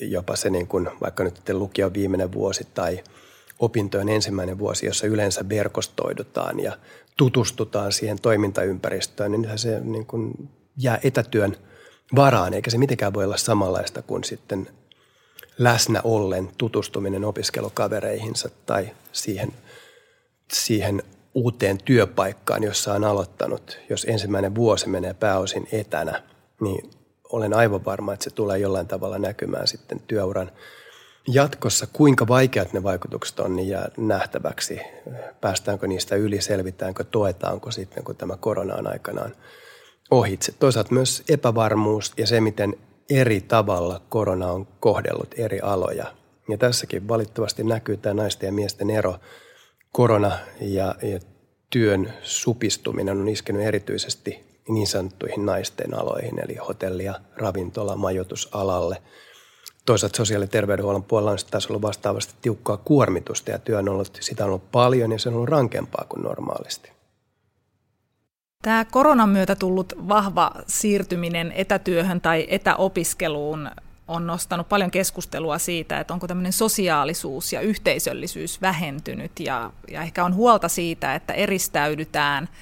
jopa 0.00 0.36
se 0.36 0.50
niin 0.50 0.66
kuin, 0.66 0.88
vaikka 1.00 1.24
nyt 1.24 1.48
lukion 1.52 1.94
viimeinen 1.94 2.32
vuosi 2.32 2.66
tai 2.74 3.00
opintojen 3.58 4.08
ensimmäinen 4.08 4.58
vuosi, 4.58 4.86
jossa 4.86 5.06
yleensä 5.06 5.48
verkostoidutaan 5.48 6.60
ja 6.60 6.78
tutustutaan 7.16 7.92
siihen 7.92 8.20
toimintaympäristöön, 8.20 9.32
niin 9.32 9.48
se 9.58 9.80
niin 9.80 10.06
kuin 10.06 10.48
jää 10.76 10.98
etätyön 11.02 11.56
varaan, 12.16 12.54
eikä 12.54 12.70
se 12.70 12.78
mitenkään 12.78 13.14
voi 13.14 13.24
olla 13.24 13.36
samanlaista 13.36 14.02
kuin 14.02 14.24
sitten 14.24 14.68
läsnä 15.60 16.00
ollen 16.04 16.48
tutustuminen 16.58 17.24
opiskelukavereihinsa 17.24 18.48
tai 18.66 18.88
siihen, 19.12 19.52
siihen 20.52 21.02
uuteen 21.34 21.78
työpaikkaan, 21.84 22.62
jossa 22.62 22.94
on 22.94 23.04
aloittanut. 23.04 23.78
Jos 23.90 24.06
ensimmäinen 24.08 24.54
vuosi 24.54 24.88
menee 24.88 25.14
pääosin 25.14 25.68
etänä, 25.72 26.22
niin 26.60 26.90
olen 27.32 27.54
aivan 27.54 27.84
varma, 27.84 28.12
että 28.12 28.24
se 28.24 28.30
tulee 28.30 28.58
jollain 28.58 28.86
tavalla 28.86 29.18
näkymään 29.18 29.66
sitten 29.66 30.00
työuran 30.00 30.52
jatkossa. 31.28 31.86
Kuinka 31.92 32.28
vaikeat 32.28 32.72
ne 32.72 32.82
vaikutukset 32.82 33.40
on, 33.40 33.56
niin 33.56 33.68
jää 33.68 33.88
nähtäväksi. 33.96 34.80
Päästäänkö 35.40 35.86
niistä 35.86 36.16
yli, 36.16 36.40
selvitäänkö, 36.40 37.04
toetaanko 37.04 37.70
sitten, 37.70 38.04
kun 38.04 38.16
tämä 38.16 38.36
korona 38.36 38.74
on 38.74 38.86
aikanaan 38.86 39.36
ohitse. 40.10 40.52
Toisaalta 40.52 40.94
myös 40.94 41.22
epävarmuus 41.28 42.12
ja 42.16 42.26
se, 42.26 42.40
miten 42.40 42.76
eri 43.10 43.40
tavalla 43.40 44.00
korona 44.08 44.52
on 44.52 44.66
kohdellut 44.80 45.34
eri 45.36 45.60
aloja. 45.60 46.14
Ja 46.48 46.58
tässäkin 46.58 47.08
valitettavasti 47.08 47.64
näkyy 47.64 47.96
tämä 47.96 48.14
naisten 48.14 48.46
ja 48.46 48.52
miesten 48.52 48.90
ero. 48.90 49.16
Korona 49.92 50.38
ja, 50.60 50.94
ja 51.02 51.20
työn 51.70 52.12
supistuminen 52.22 53.18
on 53.18 53.28
iskenyt 53.28 53.62
erityisesti 53.62 54.50
niin 54.68 54.86
sanottuihin 54.86 55.46
naisten 55.46 55.94
aloihin, 55.94 56.38
eli 56.44 56.54
hotelli- 56.54 57.04
ja 57.04 57.14
ravintola, 57.36 57.96
majoitusalalle. 57.96 59.02
Toisaalta 59.86 60.16
sosiaali- 60.16 60.44
ja 60.44 60.48
terveydenhuollon 60.48 61.02
puolella 61.02 61.30
on 61.30 61.38
taas 61.50 61.66
ollut 61.66 61.82
vastaavasti 61.82 62.34
tiukkaa 62.42 62.76
kuormitusta 62.76 63.50
ja 63.50 63.58
työ 63.58 63.78
on 63.78 63.88
ollut, 63.88 64.18
sitä 64.20 64.44
on 64.44 64.50
ollut 64.50 64.70
paljon 64.72 65.12
ja 65.12 65.18
se 65.18 65.28
on 65.28 65.34
ollut 65.34 65.48
rankempaa 65.48 66.06
kuin 66.08 66.22
normaalisti. 66.22 66.99
Tämä 68.62 68.84
koronan 68.84 69.28
myötä 69.28 69.54
tullut 69.54 69.92
vahva 70.08 70.52
siirtyminen 70.66 71.52
etätyöhön 71.52 72.20
tai 72.20 72.46
etäopiskeluun 72.48 73.70
on 74.08 74.26
nostanut 74.26 74.68
paljon 74.68 74.90
keskustelua 74.90 75.58
siitä, 75.58 76.00
että 76.00 76.14
onko 76.14 76.26
tämmöinen 76.26 76.52
sosiaalisuus 76.52 77.52
ja 77.52 77.60
yhteisöllisyys 77.60 78.60
vähentynyt 78.60 79.40
ja, 79.40 79.72
ja 79.90 80.02
ehkä 80.02 80.24
on 80.24 80.34
huolta 80.34 80.68
siitä, 80.68 81.14
että 81.14 81.32
eristäydytään– 81.32 82.48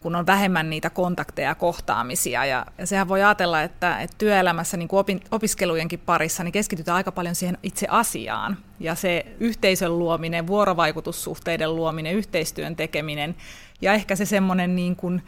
kun 0.00 0.16
on 0.16 0.26
vähemmän 0.26 0.70
niitä 0.70 0.90
kontakteja 0.90 1.48
ja 1.48 1.54
kohtaamisia. 1.54 2.44
Ja, 2.44 2.66
ja 2.78 2.86
sehän 2.86 3.08
voi 3.08 3.22
ajatella, 3.22 3.62
että, 3.62 4.00
että 4.00 4.16
työelämässä 4.18 4.76
niin 4.76 4.88
kuin 4.88 5.00
opin, 5.00 5.20
opiskelujenkin 5.30 6.00
parissa 6.00 6.44
niin 6.44 6.52
keskitytään 6.52 6.96
aika 6.96 7.12
paljon 7.12 7.34
siihen 7.34 7.58
itse 7.62 7.86
asiaan. 7.90 8.56
Ja 8.80 8.94
se 8.94 9.26
yhteisön 9.40 9.98
luominen, 9.98 10.46
vuorovaikutussuhteiden 10.46 11.76
luominen, 11.76 12.14
yhteistyön 12.14 12.76
tekeminen 12.76 13.34
ja 13.80 13.92
ehkä 13.92 14.16
se 14.16 14.24
semmoinen 14.24 14.76
niin 14.76 14.96
kuin, 14.96 15.22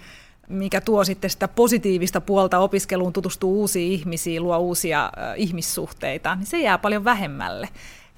mikä 0.49 0.81
tuo 0.81 1.05
sitten 1.05 1.31
sitä 1.31 1.49
positiivista 1.49 2.21
puolta 2.21 2.59
opiskeluun, 2.59 3.13
tutustuu 3.13 3.61
uusiin 3.61 3.93
ihmisiin, 3.93 4.43
luo 4.43 4.59
uusia 4.59 5.13
ihmissuhteita, 5.37 6.35
niin 6.35 6.47
se 6.47 6.61
jää 6.61 6.79
paljon 6.79 7.05
vähemmälle. 7.05 7.69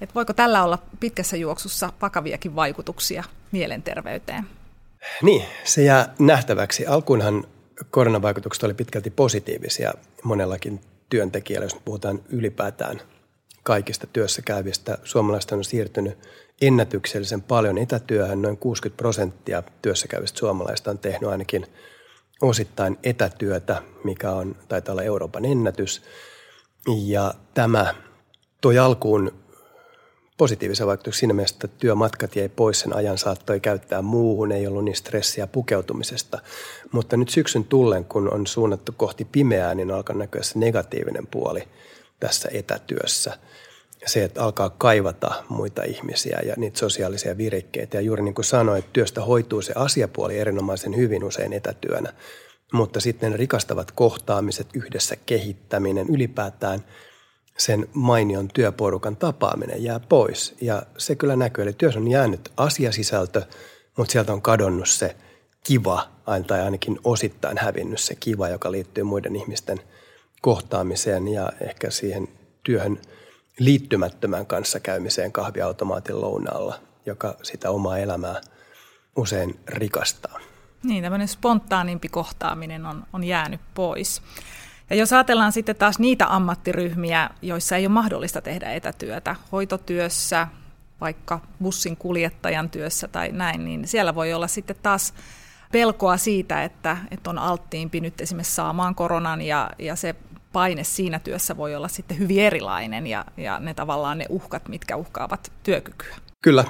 Et 0.01 0.15
voiko 0.15 0.33
tällä 0.33 0.63
olla 0.63 0.79
pitkässä 0.99 1.37
juoksussa 1.37 1.93
pakaviakin 1.99 2.55
vaikutuksia 2.55 3.23
mielenterveyteen? 3.51 4.43
Niin, 5.21 5.45
se 5.63 5.83
jää 5.83 6.13
nähtäväksi. 6.19 6.85
Alkuunhan 6.85 7.43
koronavaikutukset 7.91 8.63
oli 8.63 8.73
pitkälti 8.73 9.09
positiivisia 9.09 9.93
monellakin 10.23 10.81
työntekijällä, 11.09 11.65
jos 11.65 11.75
puhutaan 11.85 12.19
ylipäätään 12.29 13.01
kaikista 13.63 14.07
työssä 14.07 14.41
käyvistä. 14.41 14.97
Suomalaista 15.03 15.55
on 15.55 15.63
siirtynyt 15.63 16.17
ennätyksellisen 16.61 17.41
paljon 17.41 17.77
etätyöhön. 17.77 18.41
Noin 18.41 18.57
60 18.57 18.97
prosenttia 18.97 19.63
työssä 19.81 20.07
käyvistä 20.07 20.39
suomalaista 20.39 20.91
on 20.91 20.99
tehnyt 20.99 21.29
ainakin 21.29 21.65
osittain 22.41 22.97
etätyötä, 23.03 23.81
mikä 24.03 24.31
on, 24.31 24.55
taitaa 24.67 24.93
olla 24.93 25.03
Euroopan 25.03 25.45
ennätys. 25.45 26.01
Ja 26.87 27.33
tämä 27.53 27.95
toi 28.61 28.77
alkuun 28.77 29.31
positiivisia 30.37 30.87
vaikutuksia 30.87 31.19
siinä 31.19 31.33
mielessä, 31.33 31.55
että 31.55 31.67
työmatkat 31.67 32.35
jäi 32.35 32.49
pois, 32.49 32.79
sen 32.79 32.95
ajan 32.95 33.17
saattoi 33.17 33.59
käyttää 33.59 34.01
muuhun, 34.01 34.51
ei 34.51 34.67
ollut 34.67 34.83
niin 34.83 34.95
stressiä 34.95 35.47
pukeutumisesta. 35.47 36.39
Mutta 36.91 37.17
nyt 37.17 37.29
syksyn 37.29 37.63
tullen, 37.63 38.05
kun 38.05 38.33
on 38.33 38.47
suunnattu 38.47 38.91
kohti 38.97 39.25
pimeää, 39.25 39.75
niin 39.75 39.91
alkaa 39.91 40.15
näkyä 40.15 40.43
se 40.43 40.59
negatiivinen 40.59 41.27
puoli 41.27 41.67
tässä 42.19 42.49
etätyössä. 42.53 43.37
Se, 44.05 44.23
että 44.23 44.43
alkaa 44.43 44.69
kaivata 44.69 45.43
muita 45.49 45.83
ihmisiä 45.83 46.39
ja 46.45 46.53
niitä 46.57 46.79
sosiaalisia 46.79 47.37
virikkeitä. 47.37 47.97
Ja 47.97 48.01
juuri 48.01 48.23
niin 48.23 48.35
kuin 48.35 48.45
sanoin, 48.45 48.83
työstä 48.93 49.21
hoituu 49.21 49.61
se 49.61 49.73
asiapuoli 49.75 50.37
erinomaisen 50.37 50.95
hyvin 50.95 51.23
usein 51.23 51.53
etätyönä. 51.53 52.13
Mutta 52.73 52.99
sitten 52.99 53.35
rikastavat 53.35 53.91
kohtaamiset, 53.91 54.67
yhdessä 54.73 55.15
kehittäminen, 55.25 56.07
ylipäätään– 56.09 56.83
sen 57.57 57.87
mainion 57.93 58.47
työporukan 58.47 59.15
tapaaminen 59.15 59.83
jää 59.83 59.99
pois. 59.99 60.55
Ja 60.61 60.83
se 60.97 61.15
kyllä 61.15 61.35
näkyy, 61.35 61.63
eli 61.63 61.73
työssä 61.73 61.99
on 61.99 62.07
jäänyt 62.07 62.51
asiasisältö, 62.57 63.41
mutta 63.97 64.11
sieltä 64.11 64.33
on 64.33 64.41
kadonnut 64.41 64.89
se 64.89 65.15
kiva, 65.63 66.07
tai 66.47 66.61
ainakin 66.61 66.99
osittain 67.03 67.57
hävinnyt 67.57 67.99
se 67.99 68.15
kiva, 68.15 68.49
joka 68.49 68.71
liittyy 68.71 69.03
muiden 69.03 69.35
ihmisten 69.35 69.81
kohtaamiseen 70.41 71.27
ja 71.27 71.51
ehkä 71.61 71.89
siihen 71.89 72.27
työhön 72.63 73.01
liittymättömän 73.59 74.45
kanssa 74.45 74.79
käymiseen 74.79 75.31
kahviautomaatin 75.31 76.21
lounaalla, 76.21 76.79
joka 77.05 77.35
sitä 77.43 77.69
omaa 77.69 77.97
elämää 77.97 78.41
usein 79.15 79.59
rikastaa. 79.67 80.39
Niin, 80.83 81.03
tämmöinen 81.03 81.27
spontaanimpi 81.27 82.09
kohtaaminen 82.09 82.85
on, 82.85 83.03
on 83.13 83.23
jäänyt 83.23 83.61
pois. 83.73 84.21
Ja 84.89 84.95
jos 84.95 85.13
ajatellaan 85.13 85.51
sitten 85.51 85.75
taas 85.75 85.99
niitä 85.99 86.25
ammattiryhmiä, 86.27 87.29
joissa 87.41 87.75
ei 87.75 87.85
ole 87.85 87.93
mahdollista 87.93 88.41
tehdä 88.41 88.71
etätyötä, 88.71 89.35
hoitotyössä, 89.51 90.47
vaikka 91.01 91.39
bussin 91.61 91.97
kuljettajan 91.97 92.69
työssä 92.69 93.07
tai 93.07 93.31
näin, 93.31 93.65
niin 93.65 93.87
siellä 93.87 94.15
voi 94.15 94.33
olla 94.33 94.47
sitten 94.47 94.75
taas 94.81 95.13
pelkoa 95.71 96.17
siitä, 96.17 96.63
että, 96.63 96.97
että 97.11 97.29
on 97.29 97.37
alttiimpi 97.37 98.01
nyt 98.01 98.21
esimerkiksi 98.21 98.55
saamaan 98.55 98.95
koronan 98.95 99.41
ja, 99.41 99.69
ja 99.79 99.95
se 99.95 100.15
paine 100.55 100.83
siinä 100.83 101.19
työssä 101.19 101.57
voi 101.57 101.75
olla 101.75 101.87
sitten 101.87 102.19
hyvin 102.19 102.39
erilainen 102.39 103.07
ja, 103.07 103.25
ja 103.37 103.59
ne 103.59 103.73
tavallaan 103.73 104.17
ne 104.17 104.25
uhkat, 104.29 104.67
mitkä 104.67 104.95
uhkaavat 104.95 105.51
työkykyä. 105.63 106.15
Kyllä. 106.41 106.63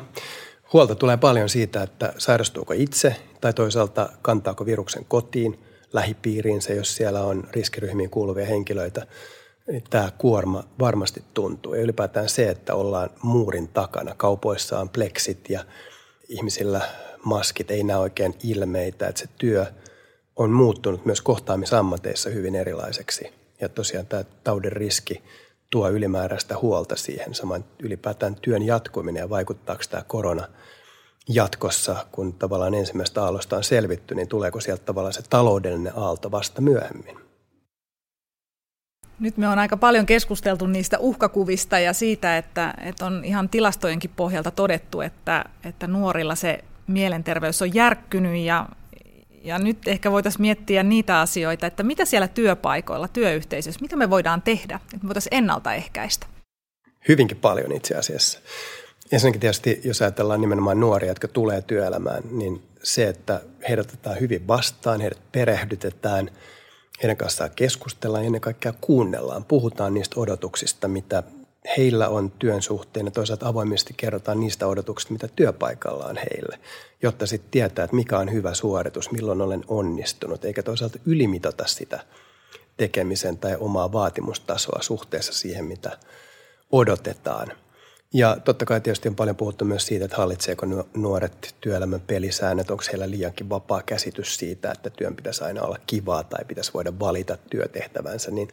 Huolta 0.74 0.96
tulee 0.96 1.18
paljon 1.18 1.50
siitä, 1.50 1.84
että 1.84 2.14
sairastuuko 2.18 2.74
itse 2.74 3.16
tai 3.42 3.54
toisaalta 3.54 4.10
kantaako 4.22 4.66
viruksen 4.66 5.06
kotiin– 5.08 5.60
lähipiiriinsä, 5.96 6.74
jos 6.74 6.96
siellä 6.96 7.24
on 7.24 7.44
riskiryhmiin 7.52 8.10
kuuluvia 8.10 8.46
henkilöitä, 8.46 9.08
tämä 9.90 10.12
kuorma 10.18 10.64
varmasti 10.80 11.24
tuntuu. 11.34 11.74
Ja 11.74 11.82
ylipäätään 11.82 12.30
se, 12.30 12.50
että 12.50 12.76
ollaan 12.76 13.10
muurin 13.22 13.68
takana, 13.68 14.16
kaupoissa 14.18 14.80
on 14.80 14.90
pleksit 14.90 15.50
ja 15.50 15.66
ihmisillä 16.28 16.82
maskit, 17.26 17.72
ei 17.72 17.84
näe 17.84 17.98
oikein 17.98 18.34
ilmeitä, 18.44 19.08
että 19.08 19.22
se 19.22 19.30
työ 19.38 19.66
on 20.36 20.52
muuttunut 20.52 21.06
myös 21.06 21.22
kohtaamisammateissa 21.22 22.30
hyvin 22.30 22.56
erilaiseksi 22.56 23.45
Ja 23.62 23.70
tosiaan 23.70 24.06
tämä 24.06 24.24
taudin 24.44 24.72
riski 24.72 25.24
tuo 25.70 25.90
ylimääräistä 25.90 26.58
huolta 26.58 26.96
siihen. 26.96 27.36
Samoin 27.36 27.64
ylipäätään 27.80 28.36
työn 28.36 28.62
jatkuminen 28.62 29.22
ja 29.22 29.30
vaikuttaako 29.30 29.84
tämä 29.90 30.04
korona 30.08 30.48
jatkossa, 31.30 32.06
kun 32.12 32.34
tavallaan 32.34 32.74
ensimmäistä 32.74 33.24
aallosta 33.24 33.58
on 33.58 33.64
selvitty, 33.64 34.16
niin 34.16 34.28
tuleeko 34.28 34.60
sieltä 34.60 34.84
tavallaan 34.86 35.14
se 35.14 35.22
taloudellinen 35.30 35.94
aalto 35.96 36.32
vasta 36.32 36.62
myöhemmin? 36.62 37.18
Nyt 39.20 39.38
me 39.38 39.48
on 39.48 39.60
aika 39.60 39.78
paljon 39.78 40.06
keskusteltu 40.06 40.68
niistä 40.68 41.00
uhkakuvista 41.00 41.80
ja 41.80 41.94
siitä, 41.94 42.38
että, 42.38 42.74
että 42.82 43.06
on 43.06 43.26
ihan 43.26 43.50
tilastojenkin 43.50 44.12
pohjalta 44.16 44.52
todettu, 44.52 45.02
että, 45.02 45.46
että 45.64 45.88
nuorilla 45.88 46.36
se 46.36 46.64
mielenterveys 46.88 47.62
on 47.62 47.74
järkkynyt 47.74 48.46
ja, 48.46 48.70
ja 49.46 49.60
nyt 49.60 49.88
ehkä 49.88 50.12
voitaisiin 50.12 50.42
miettiä 50.42 50.84
niitä 50.84 51.20
asioita, 51.20 51.68
että 51.68 51.84
mitä 51.84 52.06
siellä 52.06 52.28
työpaikoilla, 52.28 53.08
työyhteisössä, 53.08 53.82
mitä 53.82 53.96
me 53.96 54.10
voidaan 54.10 54.42
tehdä, 54.42 54.76
että 54.76 54.98
me 55.04 55.08
voitaisiin 55.08 55.34
ennaltaehkäistä. 55.34 56.28
Hyvinkin 57.08 57.38
paljon 57.38 57.72
itse 57.72 57.96
asiassa. 57.96 58.40
Ensinnäkin 59.12 59.42
tietysti, 59.42 59.82
jos 59.84 60.02
ajatellaan 60.02 60.42
nimenomaan 60.42 60.80
nuoria, 60.80 61.12
jotka 61.12 61.28
tulee 61.28 61.62
työelämään, 61.62 62.24
niin 62.32 62.64
se, 62.84 63.08
että 63.08 63.42
heidät 63.70 63.88
otetaan 63.88 64.20
hyvin 64.20 64.48
vastaan, 64.48 65.02
heidät 65.02 65.32
perehdytetään– 65.32 66.30
heidän 67.04 67.18
kanssaan 67.18 67.52
keskustellaan 67.56 68.24
ja 68.24 68.26
ennen 68.26 68.42
kaikkea 68.42 68.74
kuunnellaan. 68.82 69.46
Puhutaan 69.46 69.94
niistä 69.94 70.20
odotuksista, 70.20 70.88
mitä 70.88 71.24
heillä 71.78 72.10
on 72.10 72.32
työn 72.32 72.62
suhteen 72.62 73.06
ja 73.06 73.12
toisaalta 73.12 73.48
avoimesti 73.48 73.94
kerrotaan 73.98 74.40
niistä 74.40 74.68
odotuksista, 74.68 75.14
mitä 75.14 75.28
työpaikalla 75.36 76.06
on 76.06 76.18
heille, 76.18 76.60
jotta 77.02 77.26
sitten 77.26 77.52
tietää, 77.52 77.86
että 77.86 77.96
mikä 77.96 78.20
on 78.20 78.32
hyvä 78.32 78.54
suoritus, 78.54 79.12
milloin 79.12 79.42
olen 79.42 79.64
onnistunut, 79.68 80.46
eikä 80.46 80.64
toisaalta 80.64 81.00
ylimitata 81.06 81.68
sitä 81.68 82.00
tekemisen 82.78 83.38
tai 83.38 83.56
omaa 83.60 83.92
vaatimustasoa 83.92 84.82
suhteessa 84.82 85.34
siihen, 85.34 85.66
mitä 85.66 85.98
odotetaan– 86.72 87.52
ja 88.16 88.38
totta 88.44 88.66
kai 88.66 88.82
tietysti 88.82 89.10
on 89.10 89.16
paljon 89.16 89.36
puhuttu 89.36 89.66
myös 89.66 89.88
siitä, 89.88 90.06
että 90.06 90.18
hallitseeko 90.18 90.66
nuoret 90.94 91.56
työelämän 91.62 92.02
pelisäännöt, 92.02 92.72
onko 92.72 92.84
heillä 92.92 93.10
liiankin 93.10 93.50
vapaa 93.50 93.82
käsitys 93.82 94.36
siitä, 94.36 94.72
että 94.72 94.90
työn 94.90 95.16
pitäisi 95.16 95.44
aina 95.44 95.62
olla 95.62 95.78
kivaa 95.88 96.24
tai 96.24 96.46
pitäisi 96.46 96.74
voida 96.74 97.00
valita 97.00 97.38
työtehtävänsä, 97.50 98.32
niin 98.32 98.48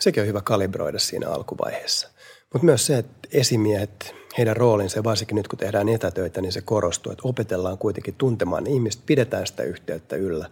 sekin 0.00 0.20
on 0.20 0.26
hyvä 0.26 0.40
kalibroida 0.40 0.98
siinä 0.98 1.28
alkuvaiheessa. 1.28 2.08
Mutta 2.52 2.64
myös 2.64 2.86
se, 2.86 2.98
että 2.98 3.28
esimiehet, 3.32 4.14
heidän 4.38 4.56
roolinsa, 4.56 5.04
varsinkin 5.04 5.36
nyt 5.36 5.48
kun 5.48 5.58
tehdään 5.58 5.88
etätöitä, 5.88 6.40
niin 6.40 6.52
se 6.52 6.60
korostuu, 6.60 7.12
että 7.12 7.28
opetellaan 7.28 7.78
kuitenkin 7.78 8.14
tuntemaan 8.14 8.66
ihmiset, 8.66 9.06
pidetään 9.06 9.46
sitä 9.46 9.62
yhteyttä 9.62 10.16
yllä. 10.16 10.50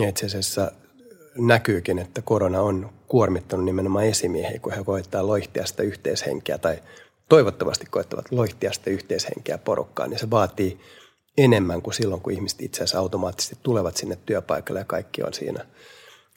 Ja 0.00 0.08
itse 0.08 0.26
asiassa 0.26 0.72
näkyykin, 1.38 1.98
että 1.98 2.22
korona 2.22 2.60
on 2.60 2.90
kuormittanut 3.08 3.64
nimenomaan 3.64 4.04
esimiehiä, 4.04 4.58
kun 4.58 4.72
he 4.72 4.84
koittaa 4.84 5.26
loihtia 5.26 5.66
sitä 5.66 5.82
yhteishenkeä 5.82 6.58
tai 6.58 6.82
toivottavasti 7.28 7.86
koettavat 7.86 8.32
loihtia 8.32 8.72
sitä 8.72 8.90
yhteishenkeä 8.90 9.58
porukkaan, 9.58 10.10
niin 10.10 10.18
se 10.18 10.30
vaatii 10.30 10.80
enemmän 11.38 11.82
kuin 11.82 11.94
silloin, 11.94 12.20
kun 12.20 12.32
ihmiset 12.32 12.62
itse 12.62 12.78
asiassa 12.78 12.98
automaattisesti 12.98 13.56
tulevat 13.62 13.96
sinne 13.96 14.18
työpaikalle 14.26 14.80
ja 14.80 14.84
kaikki 14.84 15.22
on 15.22 15.34
siinä 15.34 15.66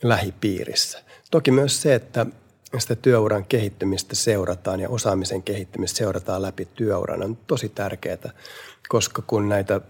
lähipiirissä. 0.03 1.03
Toki 1.31 1.51
myös 1.51 1.81
se, 1.81 1.95
että 1.95 2.25
sitä 2.79 2.95
työuran 2.95 3.45
kehittymistä 3.45 4.15
seurataan 4.15 4.79
ja 4.79 4.89
osaamisen 4.89 5.43
kehittymistä 5.43 5.97
seurataan 5.97 6.41
läpi 6.41 6.65
työuran 6.65 7.23
on 7.23 7.37
tosi 7.47 7.69
tärkeää, 7.69 8.33
koska 8.89 9.23
kun 9.27 9.49
näitä 9.49 9.81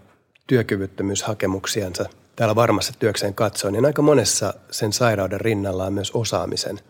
työkyvyttömyyshakemuksiansa 0.46 2.08
täällä 2.36 2.54
varmassa 2.54 2.92
työkseen 2.98 3.34
katsoo, 3.34 3.70
niin 3.70 3.86
aika 3.86 4.02
monessa 4.02 4.54
sen 4.70 4.92
sairauden 4.92 5.40
rinnalla 5.40 5.84
on 5.84 5.92
myös 5.92 6.10
osaamisen– 6.10 6.80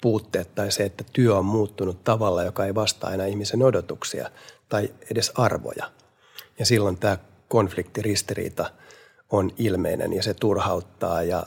puutteet 0.00 0.54
tai 0.54 0.72
se, 0.72 0.84
että 0.84 1.04
työ 1.12 1.36
on 1.36 1.44
muuttunut 1.44 2.04
tavalla, 2.04 2.42
joka 2.42 2.66
ei 2.66 2.74
vastaa 2.74 3.12
enää 3.12 3.26
ihmisen 3.26 3.62
odotuksia 3.62 4.30
tai 4.68 4.90
edes 5.10 5.32
arvoja. 5.34 5.90
Ja 6.58 6.66
silloin 6.66 6.98
tämä 6.98 7.18
konfliktiristiriita 7.48 8.70
on 9.30 9.50
ilmeinen 9.58 10.12
ja 10.12 10.22
se 10.22 10.34
turhauttaa 10.34 11.22
ja 11.22 11.46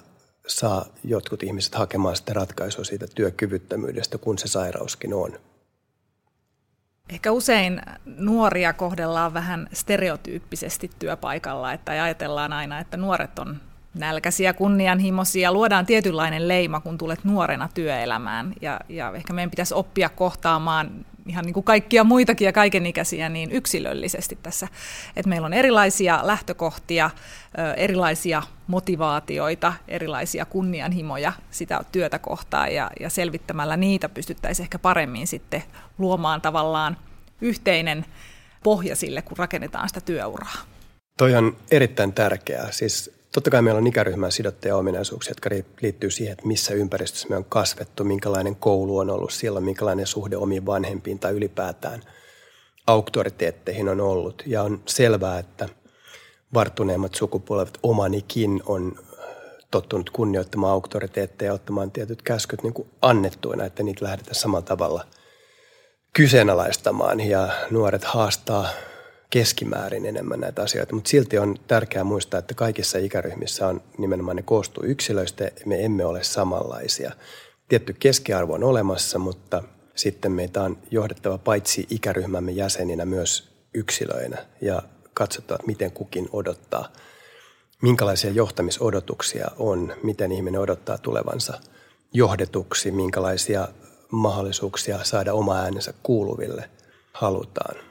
saa 0.49 0.85
jotkut 1.03 1.43
ihmiset 1.43 1.75
hakemaan 1.75 2.15
sitä 2.15 2.33
ratkaisua 2.33 2.83
siitä 2.83 3.07
työkyvyttömyydestä, 3.15 4.17
kun 4.17 4.37
se 4.37 4.47
sairauskin 4.47 5.13
on. 5.13 5.39
Ehkä 7.09 7.31
usein 7.31 7.81
nuoria 8.05 8.73
kohdellaan 8.73 9.33
vähän 9.33 9.69
stereotyyppisesti 9.73 10.91
työpaikalla, 10.99 11.73
että 11.73 11.91
ajatellaan 11.91 12.53
aina, 12.53 12.79
että 12.79 12.97
nuoret 12.97 13.39
on 13.39 13.57
nälkäisiä, 13.93 14.53
kunnianhimoisia, 14.53 15.51
luodaan 15.51 15.85
tietynlainen 15.85 16.47
leima, 16.47 16.79
kun 16.79 16.97
tulet 16.97 17.23
nuorena 17.23 17.69
työelämään. 17.73 18.53
Ja, 18.61 18.79
ja 18.89 19.11
ehkä 19.15 19.33
meidän 19.33 19.49
pitäisi 19.49 19.73
oppia 19.73 20.09
kohtaamaan 20.09 21.05
ihan 21.27 21.45
niin 21.45 21.53
kuin 21.53 21.63
kaikkia 21.63 22.03
muitakin 22.03 22.45
ja 22.45 22.53
kaikenikäisiä 22.53 23.29
niin 23.29 23.51
yksilöllisesti 23.51 24.37
tässä. 24.43 24.67
Että 25.15 25.29
meillä 25.29 25.45
on 25.45 25.53
erilaisia 25.53 26.19
lähtökohtia, 26.23 27.09
erilaisia 27.77 28.43
motivaatioita, 28.67 29.73
erilaisia 29.87 30.45
kunnianhimoja 30.45 31.33
sitä 31.51 31.81
työtä 31.91 32.19
kohtaan 32.19 32.73
ja, 32.73 32.91
ja 32.99 33.09
selvittämällä 33.09 33.77
niitä 33.77 34.09
pystyttäisiin 34.09 34.63
ehkä 34.63 34.79
paremmin 34.79 35.27
sitten 35.27 35.63
luomaan 35.97 36.41
tavallaan 36.41 36.97
yhteinen 37.41 38.05
pohja 38.63 38.95
sille, 38.95 39.21
kun 39.21 39.37
rakennetaan 39.37 39.87
sitä 39.87 40.01
työuraa. 40.01 40.55
Toi 41.17 41.35
on 41.35 41.57
erittäin 41.71 42.13
tärkeää. 42.13 42.71
Siis 42.71 43.18
Totta 43.31 43.49
kai 43.49 43.61
meillä 43.61 43.77
on 43.77 43.87
ikäryhmään 43.87 44.31
sidottuja 44.31 44.75
ominaisuuksia, 44.75 45.31
jotka 45.31 45.49
liittyy 45.81 46.11
siihen, 46.11 46.31
että 46.31 46.47
missä 46.47 46.73
ympäristössä 46.73 47.27
me 47.29 47.37
on 47.37 47.45
kasvettu, 47.45 48.03
minkälainen 48.03 48.55
koulu 48.55 48.97
on 48.97 49.09
ollut 49.09 49.33
siellä, 49.33 49.61
minkälainen 49.61 50.07
suhde 50.07 50.37
omiin 50.37 50.65
vanhempiin 50.65 51.19
tai 51.19 51.33
ylipäätään 51.33 52.01
auktoriteetteihin 52.87 53.89
on 53.89 54.01
ollut. 54.01 54.43
Ja 54.45 54.63
on 54.63 54.81
selvää, 54.85 55.39
että 55.39 55.69
varttuneemmat 56.53 57.15
sukupolvet 57.15 57.79
omanikin 57.83 58.61
on 58.65 58.95
tottunut 59.71 60.09
kunnioittamaan 60.09 60.73
auktoriteetteja 60.73 61.49
ja 61.49 61.53
ottamaan 61.53 61.91
tietyt 61.91 62.21
käskyt 62.21 62.63
niin 62.63 62.73
kuin 62.73 62.89
annettuina, 63.01 63.65
että 63.65 63.83
niitä 63.83 64.05
lähdetään 64.05 64.35
samalla 64.35 64.65
tavalla 64.65 65.05
kyseenalaistamaan. 66.13 67.19
Ja 67.19 67.49
nuoret 67.71 68.03
haastaa 68.03 68.69
keskimäärin 69.29 70.05
enemmän 70.05 70.39
näitä 70.39 70.61
asioita, 70.61 70.95
mutta 70.95 71.09
silti 71.09 71.37
on 71.37 71.55
tärkeää 71.67 72.03
muistaa, 72.03 72.37
että 72.37 72.53
kaikissa 72.53 72.97
ikäryhmissä 72.97 73.67
on 73.67 73.81
nimenomaan 73.97 74.35
ne 74.35 74.41
koostuu 74.41 74.83
yksilöistä 74.83 75.43
ja 75.43 75.51
me 75.65 75.85
emme 75.85 76.05
ole 76.05 76.23
samanlaisia. 76.23 77.11
Tietty 77.67 77.95
keskiarvo 77.99 78.53
on 78.53 78.63
olemassa, 78.63 79.19
mutta 79.19 79.63
sitten 79.95 80.31
meitä 80.31 80.63
on 80.63 80.77
johdettava 80.91 81.37
paitsi 81.37 81.87
ikäryhmämme 81.89 82.51
jäseninä 82.51 83.05
myös 83.05 83.49
yksilöinä 83.73 84.45
ja 84.61 84.81
katsottava, 85.13 85.55
että 85.55 85.67
miten 85.67 85.91
kukin 85.91 86.29
odottaa, 86.31 86.91
minkälaisia 87.81 88.31
johtamisodotuksia 88.31 89.51
on, 89.57 89.93
miten 90.03 90.31
ihminen 90.31 90.61
odottaa 90.61 90.97
tulevansa 90.97 91.59
johdetuksi, 92.13 92.91
minkälaisia 92.91 93.67
mahdollisuuksia 94.11 95.03
saada 95.03 95.33
oma 95.33 95.57
äänensä 95.57 95.93
kuuluville 96.03 96.69
halutaan. 97.13 97.88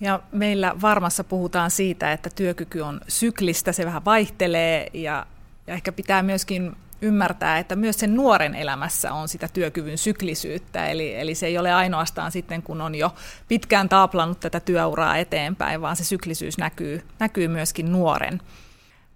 Ja 0.00 0.20
meillä 0.32 0.74
varmassa 0.80 1.24
puhutaan 1.24 1.70
siitä, 1.70 2.12
että 2.12 2.30
työkyky 2.30 2.80
on 2.80 3.00
syklistä, 3.08 3.72
se 3.72 3.86
vähän 3.86 4.04
vaihtelee 4.04 4.86
ja, 4.92 5.26
ja 5.66 5.74
ehkä 5.74 5.92
pitää 5.92 6.22
myöskin 6.22 6.76
ymmärtää, 7.02 7.58
että 7.58 7.76
myös 7.76 7.96
sen 7.96 8.14
nuoren 8.16 8.54
elämässä 8.54 9.12
on 9.12 9.28
sitä 9.28 9.48
työkyvyn 9.48 9.98
syklisyyttä, 9.98 10.86
eli, 10.86 11.14
eli 11.14 11.34
se 11.34 11.46
ei 11.46 11.58
ole 11.58 11.72
ainoastaan 11.72 12.32
sitten, 12.32 12.62
kun 12.62 12.80
on 12.80 12.94
jo 12.94 13.14
pitkään 13.48 13.88
taaplannut 13.88 14.40
tätä 14.40 14.60
työuraa 14.60 15.16
eteenpäin, 15.16 15.80
vaan 15.80 15.96
se 15.96 16.04
syklisyys 16.04 16.58
näkyy, 16.58 17.02
näkyy 17.18 17.48
myöskin 17.48 17.92
nuoren 17.92 18.40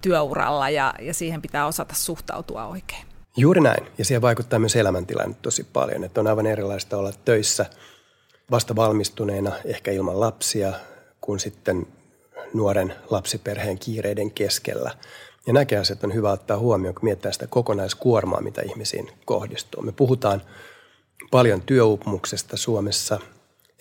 työuralla 0.03 0.71
ja, 0.71 0.95
ja 1.01 1.15
siihen 1.15 1.43
pitää 1.43 1.67
osata 1.67 1.95
suhtautua 1.95 2.67
oikein. 2.67 3.07
Juuri 3.37 3.61
näin, 3.61 3.87
ja 3.99 4.05
siihen 4.05 4.23
vaikuttaa 4.23 4.59
myös 4.59 4.77
elämäntilanne 4.77 5.37
tosi 5.43 5.65
paljon, 5.73 6.05
että 6.05 6.21
on 6.21 6.27
aivan 6.27 6.47
erilaista 6.47 6.97
olla 6.97 7.13
töissä– 7.25 7.67
vasta 8.53 8.77
valmistuneena, 8.77 9.53
ehkä 9.65 9.91
ilman 9.91 10.21
lapsia, 10.21 10.73
kuin 11.21 11.41
sitten 11.41 11.87
nuoren 12.55 12.95
lapsiperheen 13.11 13.79
kiireiden 13.79 14.31
keskellä. 14.31 14.91
Ja 15.47 15.53
nämäkin 15.53 15.79
asiat 15.79 16.05
on 16.05 16.15
hyvä 16.15 16.33
ottaa 16.33 16.59
huomioon, 16.59 16.95
kun 16.95 17.05
mietitään 17.05 17.33
sitä 17.33 17.47
kokonaiskuormaa, 17.47 18.41
mitä 18.41 18.63
ihmisiin 18.63 19.11
kohdistuu. 19.25 19.83
Me 19.83 19.93
puhutaan 19.93 20.43
paljon 21.31 21.63
työuupumuksesta 21.63 22.57
Suomessa, 22.57 23.21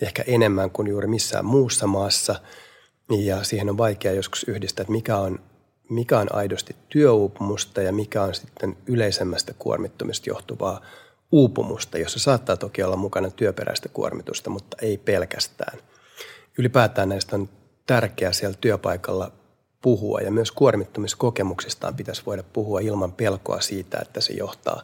ehkä 0.00 0.24
enemmän 0.26 0.70
kuin 0.70 0.88
juuri 0.88 1.06
missään 1.06 1.44
muussa 1.44 1.86
maassa. 1.86 2.34
Ja 3.10 3.44
siihen 3.44 3.70
on 3.70 3.78
vaikea 3.78 4.12
joskus 4.12 4.44
yhdistää, 4.44 4.82
että 4.82 4.92
mikä 4.92 5.16
on, 5.16 5.38
mikä 5.88 6.18
on 6.18 6.34
aidosti 6.34 6.76
työuupumusta 6.88 7.82
ja 7.82 7.92
mikä 7.92 8.22
on 8.22 8.34
sitten 8.34 8.76
yleisemmästä 8.86 9.54
kuormittumista 9.58 10.30
johtuvaa 10.30 10.80
uupumusta, 11.32 11.98
jossa 11.98 12.18
saattaa 12.18 12.56
toki 12.56 12.82
olla 12.82 12.96
mukana 12.96 13.30
työperäistä 13.30 13.88
kuormitusta, 13.88 14.50
mutta 14.50 14.76
ei 14.82 14.98
pelkästään. 14.98 15.78
Ylipäätään 16.58 17.08
näistä 17.08 17.36
on 17.36 17.48
tärkeää 17.86 18.32
siellä 18.32 18.56
työpaikalla 18.60 19.32
puhua 19.82 20.20
ja 20.20 20.30
myös 20.30 20.52
kuormittumiskokemuksistaan 20.52 21.96
pitäisi 21.96 22.22
voida 22.26 22.42
puhua 22.42 22.80
ilman 22.80 23.12
pelkoa 23.12 23.60
siitä, 23.60 23.98
että 24.02 24.20
se 24.20 24.32
johtaa 24.32 24.82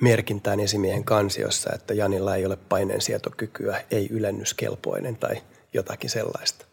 merkintään 0.00 0.60
esimiehen 0.60 1.04
kansiossa, 1.04 1.70
että 1.74 1.94
Janilla 1.94 2.36
ei 2.36 2.46
ole 2.46 2.56
paineensietokykyä, 2.56 3.84
ei 3.90 4.08
ylennyskelpoinen 4.10 5.16
tai 5.16 5.42
jotakin 5.74 6.10
sellaista. 6.10 6.66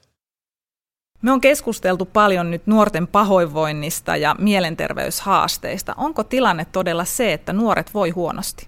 Me 1.22 1.32
on 1.32 1.42
keskusteltu 1.42 2.06
paljon 2.06 2.52
nyt 2.52 2.68
nuorten 2.68 3.08
pahoinvoinnista 3.08 4.16
ja 4.16 4.36
mielenterveyshaasteista. 4.40 5.94
Onko 5.98 6.24
tilanne 6.24 6.66
todella 6.66 7.06
se, 7.06 7.34
että 7.34 7.54
nuoret 7.54 7.94
voi 7.94 8.10
huonosti? 8.10 8.68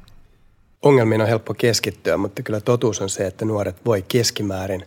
Ongelmiin 0.84 1.22
on 1.22 1.28
helppo 1.28 1.54
keskittyä, 1.54 2.18
mutta 2.18 2.44
kyllä 2.44 2.62
totuus 2.62 3.02
on 3.02 3.10
se, 3.10 3.28
että 3.28 3.46
nuoret 3.46 3.86
voi 3.86 4.06
keskimäärin 4.08 4.86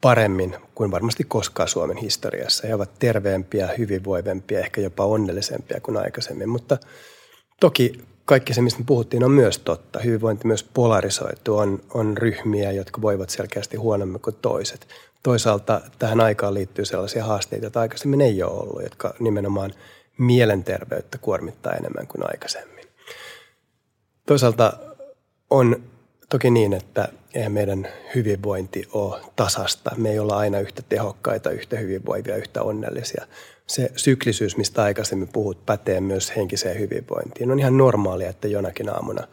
paremmin 0.00 0.56
kuin 0.74 0.90
varmasti 0.90 1.24
koskaan 1.24 1.68
Suomen 1.68 1.96
historiassa. 1.96 2.66
He 2.66 2.74
ovat 2.74 2.98
terveempiä, 2.98 3.68
hyvinvoivempia, 3.78 4.60
ehkä 4.60 4.80
jopa 4.80 5.04
onnellisempia 5.04 5.80
kuin 5.80 5.96
aikaisemmin. 5.96 6.48
Mutta 6.48 6.78
toki 7.60 8.04
kaikki 8.24 8.54
se, 8.54 8.60
mistä 8.60 8.80
me 8.80 8.84
puhuttiin, 8.86 9.24
on 9.24 9.30
myös 9.30 9.58
totta. 9.58 10.00
Hyvinvointi 10.00 10.46
myös 10.46 10.62
polarisoituu. 10.62 11.58
On, 11.58 11.80
on 11.94 12.18
ryhmiä, 12.18 12.72
jotka 12.72 13.02
voivat 13.02 13.30
selkeästi 13.30 13.76
huonommin 13.76 14.20
kuin 14.20 14.36
toiset. 14.42 14.86
Toisaalta 15.22 15.80
tähän 15.98 16.20
aikaan 16.20 16.54
liittyy 16.54 16.84
sellaisia 16.84 17.24
haasteita, 17.24 17.64
joita 17.64 17.80
aikaisemmin 17.80 18.20
ei 18.20 18.42
ole 18.42 18.52
ollut, 18.52 18.82
jotka 18.82 19.14
nimenomaan 19.18 19.74
mielenterveyttä 20.18 21.18
kuormittaa 21.18 21.72
enemmän 21.72 22.06
kuin 22.06 22.22
aikaisemmin. 22.30 22.84
Toisaalta 24.26 24.72
on 25.50 25.82
toki 26.28 26.50
niin, 26.50 26.72
että 26.72 27.08
eihän 27.34 27.52
meidän 27.52 27.88
hyvinvointi 28.14 28.88
ole 28.92 29.20
tasasta. 29.36 29.90
Me 29.96 30.10
ei 30.10 30.18
olla 30.18 30.36
aina 30.36 30.60
yhtä 30.60 30.82
tehokkaita, 30.88 31.50
yhtä 31.50 31.76
hyvinvoivia, 31.78 32.36
yhtä 32.36 32.62
onnellisia. 32.62 33.26
Se 33.66 33.92
syklisyys, 33.96 34.56
mistä 34.56 34.82
aikaisemmin 34.82 35.28
puhut, 35.28 35.66
pätee 35.66 36.00
myös 36.00 36.36
henkiseen 36.36 36.78
hyvinvointiin. 36.78 37.50
On 37.50 37.58
ihan 37.58 37.76
normaalia, 37.76 38.30
että 38.30 38.48
jonakin 38.48 38.88
aamuna 38.88 39.26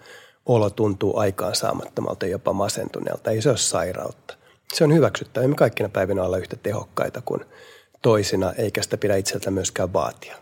olo 0.45 0.69
tuntuu 0.69 1.17
aikaansaamattomalta, 1.17 2.26
jopa 2.26 2.54
masentuneelta. 2.54 3.32
Ei 3.32 3.41
se 3.41 3.50
ole 3.50 3.58
sairautta. 3.58 4.38
Se 4.74 4.84
on 4.84 4.93
hyväksyttävä. 4.93 5.47
Me 5.47 5.56
kaikkina 5.56 5.89
päivinä 5.89 6.24
olla 6.24 6.38
yhtä 6.38 6.56
tehokkaita 6.56 7.21
kuin 7.26 7.45
toisina, 8.02 8.54
eikä 8.58 8.82
sitä 8.82 8.97
pidä 8.97 9.15
itseltä 9.15 9.52
myöskään 9.52 9.93
vaatia. 9.93 10.38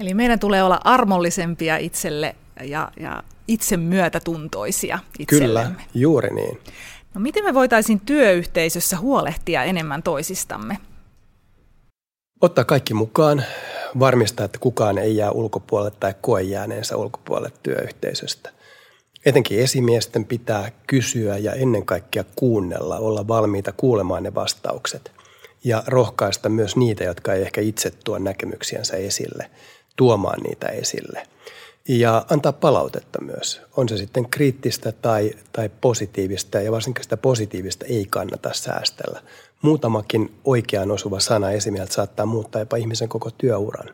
Eli 0.00 0.14
meidän 0.14 0.38
tulee 0.38 0.62
olla 0.62 0.80
armollisempia 0.84 1.76
itselle 1.76 2.36
ja, 2.60 2.92
ja 3.00 3.22
itse 3.48 3.76
myötätuntoisia 3.76 4.98
itsellemme. 5.18 5.76
Kyllä, 5.76 5.88
juuri 5.94 6.34
niin. 6.34 6.60
No 7.14 7.20
miten 7.20 7.44
me 7.44 7.54
voitaisiin 7.54 8.00
työyhteisössä 8.00 8.98
huolehtia 8.98 9.64
enemmän 9.64 10.02
toisistamme? 10.02 10.78
Ottaa 12.40 12.64
kaikki 12.64 12.94
mukaan, 12.94 13.44
varmistaa, 13.98 14.44
että 14.44 14.58
kukaan 14.58 14.98
ei 14.98 15.16
jää 15.16 15.30
ulkopuolelle 15.30 15.96
tai 16.00 16.14
koe 16.20 16.42
jääneensä 16.42 16.96
ulkopuolelle 16.96 17.52
työyhteisöstä. 17.62 18.50
Etenkin 19.24 19.60
esimiesten 19.60 20.24
pitää 20.24 20.72
kysyä 20.86 21.38
ja 21.38 21.52
ennen 21.52 21.86
kaikkea 21.86 22.24
kuunnella, 22.36 22.98
olla 22.98 23.28
valmiita 23.28 23.72
kuulemaan 23.72 24.22
ne 24.22 24.34
vastaukset 24.34 25.12
ja 25.64 25.82
rohkaista 25.86 26.48
myös 26.48 26.76
niitä, 26.76 27.04
jotka 27.04 27.32
ei 27.32 27.42
ehkä 27.42 27.60
itse 27.60 27.90
tuo 27.90 28.18
näkemyksiänsä 28.18 28.96
esille, 28.96 29.50
tuomaan 29.96 30.40
niitä 30.40 30.68
esille– 30.68 31.26
ja 31.88 32.24
antaa 32.30 32.52
palautetta 32.52 33.20
myös. 33.20 33.62
On 33.76 33.88
se 33.88 33.96
sitten 33.96 34.30
kriittistä 34.30 34.92
tai, 34.92 35.30
tai 35.52 35.70
positiivista 35.80 36.60
ja 36.60 36.72
varsinkin 36.72 37.04
sitä 37.04 37.16
positiivista 37.16 37.84
ei 37.86 38.06
kannata 38.10 38.50
säästellä. 38.52 39.20
Muutamakin 39.62 40.34
oikeaan 40.44 40.90
osuva 40.90 41.20
sana 41.20 41.50
esimerkiksi 41.50 41.94
saattaa 41.94 42.26
muuttaa 42.26 42.62
jopa 42.62 42.76
ihmisen 42.76 43.08
koko 43.08 43.30
työuran. 43.30 43.88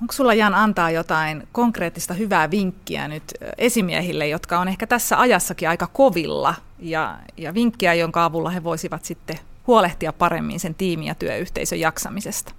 Onko 0.00 0.12
sulla 0.12 0.34
Jan 0.34 0.54
antaa 0.54 0.90
jotain 0.90 1.48
konkreettista 1.52 2.14
hyvää 2.14 2.50
vinkkiä 2.50 3.08
nyt 3.08 3.22
esimiehille, 3.58 4.28
jotka 4.28 4.58
on 4.58 4.68
ehkä 4.68 4.86
tässä 4.86 5.20
ajassakin 5.20 5.68
aika 5.68 5.86
kovilla 5.86 6.54
ja, 6.78 7.18
ja 7.36 7.54
vinkkiä, 7.54 7.94
jonka 7.94 8.24
avulla 8.24 8.50
he 8.50 8.64
voisivat 8.64 9.04
sitten 9.04 9.38
huolehtia 9.66 10.12
paremmin 10.12 10.60
sen 10.60 10.74
tiimi- 10.74 11.06
ja 11.06 11.14
työyhteisön 11.14 11.80
jaksamisesta? 11.80 12.52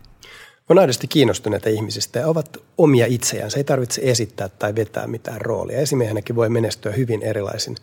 On 0.70 0.80
aidosti 0.80 1.08
kiinnostuneita 1.08 1.70
ihmisistä 1.70 2.20
ja 2.20 2.28
ovat 2.28 2.58
omia 2.78 3.06
itseään. 3.06 3.52
Se 3.52 3.58
ei 3.58 3.64
tarvitse 3.64 4.02
esittää 4.04 4.50
tai 4.50 4.76
vetää 4.76 5.08
mitään 5.08 5.42
roolia. 5.42 5.80
Esimiehenäkin 5.80 6.36
voi 6.36 6.50
menestyä 6.50 6.92
hyvin 6.92 7.24
erilaisin 7.24 7.76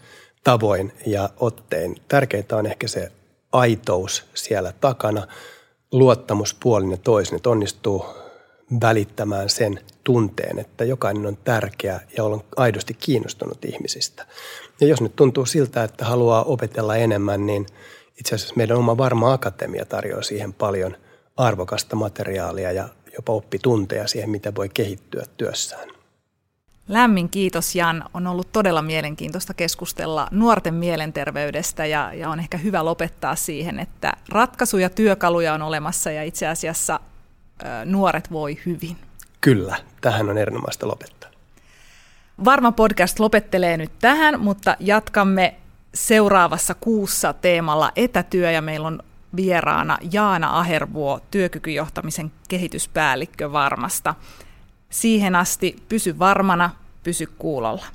tavoin 0.44 0.92
ja 1.06 1.30
ottein. 1.36 1.96
Tärkeintä 2.08 2.56
on 2.56 2.66
ehkä 2.66 2.88
se 2.88 3.12
aitous 3.52 4.24
siellä 4.34 4.72
takana, 4.80 5.26
luottamus 5.92 6.56
puolin 6.62 6.90
ja 6.90 6.96
toisin, 6.96 7.36
että 7.36 7.50
onnistuu 7.50 8.06
välittämään 8.80 9.48
sen 9.48 9.80
tunteen, 10.04 10.58
että 10.58 10.84
jokainen 10.84 11.26
on 11.26 11.36
tärkeä 11.36 12.00
ja 12.16 12.24
on 12.24 12.44
aidosti 12.56 12.94
kiinnostunut 12.94 13.64
ihmisistä. 13.64 14.26
Ja 14.80 14.86
jos 14.86 15.00
nyt 15.00 15.16
tuntuu 15.16 15.46
siltä, 15.46 15.84
että 15.84 16.04
haluaa 16.04 16.44
opetella 16.44 16.96
enemmän, 16.96 17.46
niin 17.46 17.66
itse 18.20 18.34
asiassa 18.34 18.54
meidän 18.56 18.76
oma 18.76 18.96
Varma 18.96 19.32
Akatemia 19.32 19.84
tarjoaa 19.84 20.22
siihen 20.22 20.52
paljon 20.52 20.96
arvokasta 21.36 21.96
materiaalia 21.96 22.72
ja 22.72 22.88
jopa 23.16 23.32
oppitunteja 23.32 24.06
siihen, 24.06 24.30
mitä 24.30 24.54
voi 24.54 24.68
kehittyä 24.68 25.24
työssään. 25.36 25.88
Lämmin 26.88 27.28
kiitos 27.28 27.74
Jan. 27.74 28.04
On 28.14 28.26
ollut 28.26 28.52
todella 28.52 28.82
mielenkiintoista 28.82 29.54
keskustella 29.54 30.28
nuorten 30.30 30.74
mielenterveydestä 30.74 31.86
ja, 31.86 32.14
ja 32.14 32.30
on 32.30 32.40
ehkä 32.40 32.58
hyvä 32.58 32.84
lopettaa 32.84 33.36
siihen, 33.36 33.78
että 33.78 34.12
ratkaisuja, 34.28 34.90
työkaluja 34.90 35.54
on 35.54 35.62
olemassa 35.62 36.10
ja 36.10 36.22
itse 36.22 36.46
asiassa 36.46 37.00
ö, 37.62 37.66
nuoret 37.84 38.30
voi 38.32 38.58
hyvin. 38.66 38.96
Kyllä, 39.40 39.76
tähän 40.00 40.30
on 40.30 40.38
erinomaista 40.38 40.88
lopettaa. 40.88 41.30
Varma 42.44 42.72
podcast 42.72 43.20
lopettelee 43.20 43.76
nyt 43.76 43.92
tähän, 44.00 44.40
mutta 44.40 44.76
jatkamme 44.80 45.54
seuraavassa 45.94 46.74
kuussa 46.74 47.32
teemalla 47.32 47.92
etätyö 47.96 48.50
ja 48.50 48.62
meillä 48.62 48.86
on 48.86 49.02
vieraana 49.36 49.98
Jaana 50.12 50.58
Ahervuo, 50.58 51.20
työkykyjohtamisen 51.30 52.32
kehityspäällikkö 52.48 53.52
Varmasta. 53.52 54.14
Siihen 54.90 55.36
asti 55.36 55.76
pysy 55.88 56.18
varmana, 56.18 56.70
pysy 57.02 57.26
kuulolla. 57.38 57.86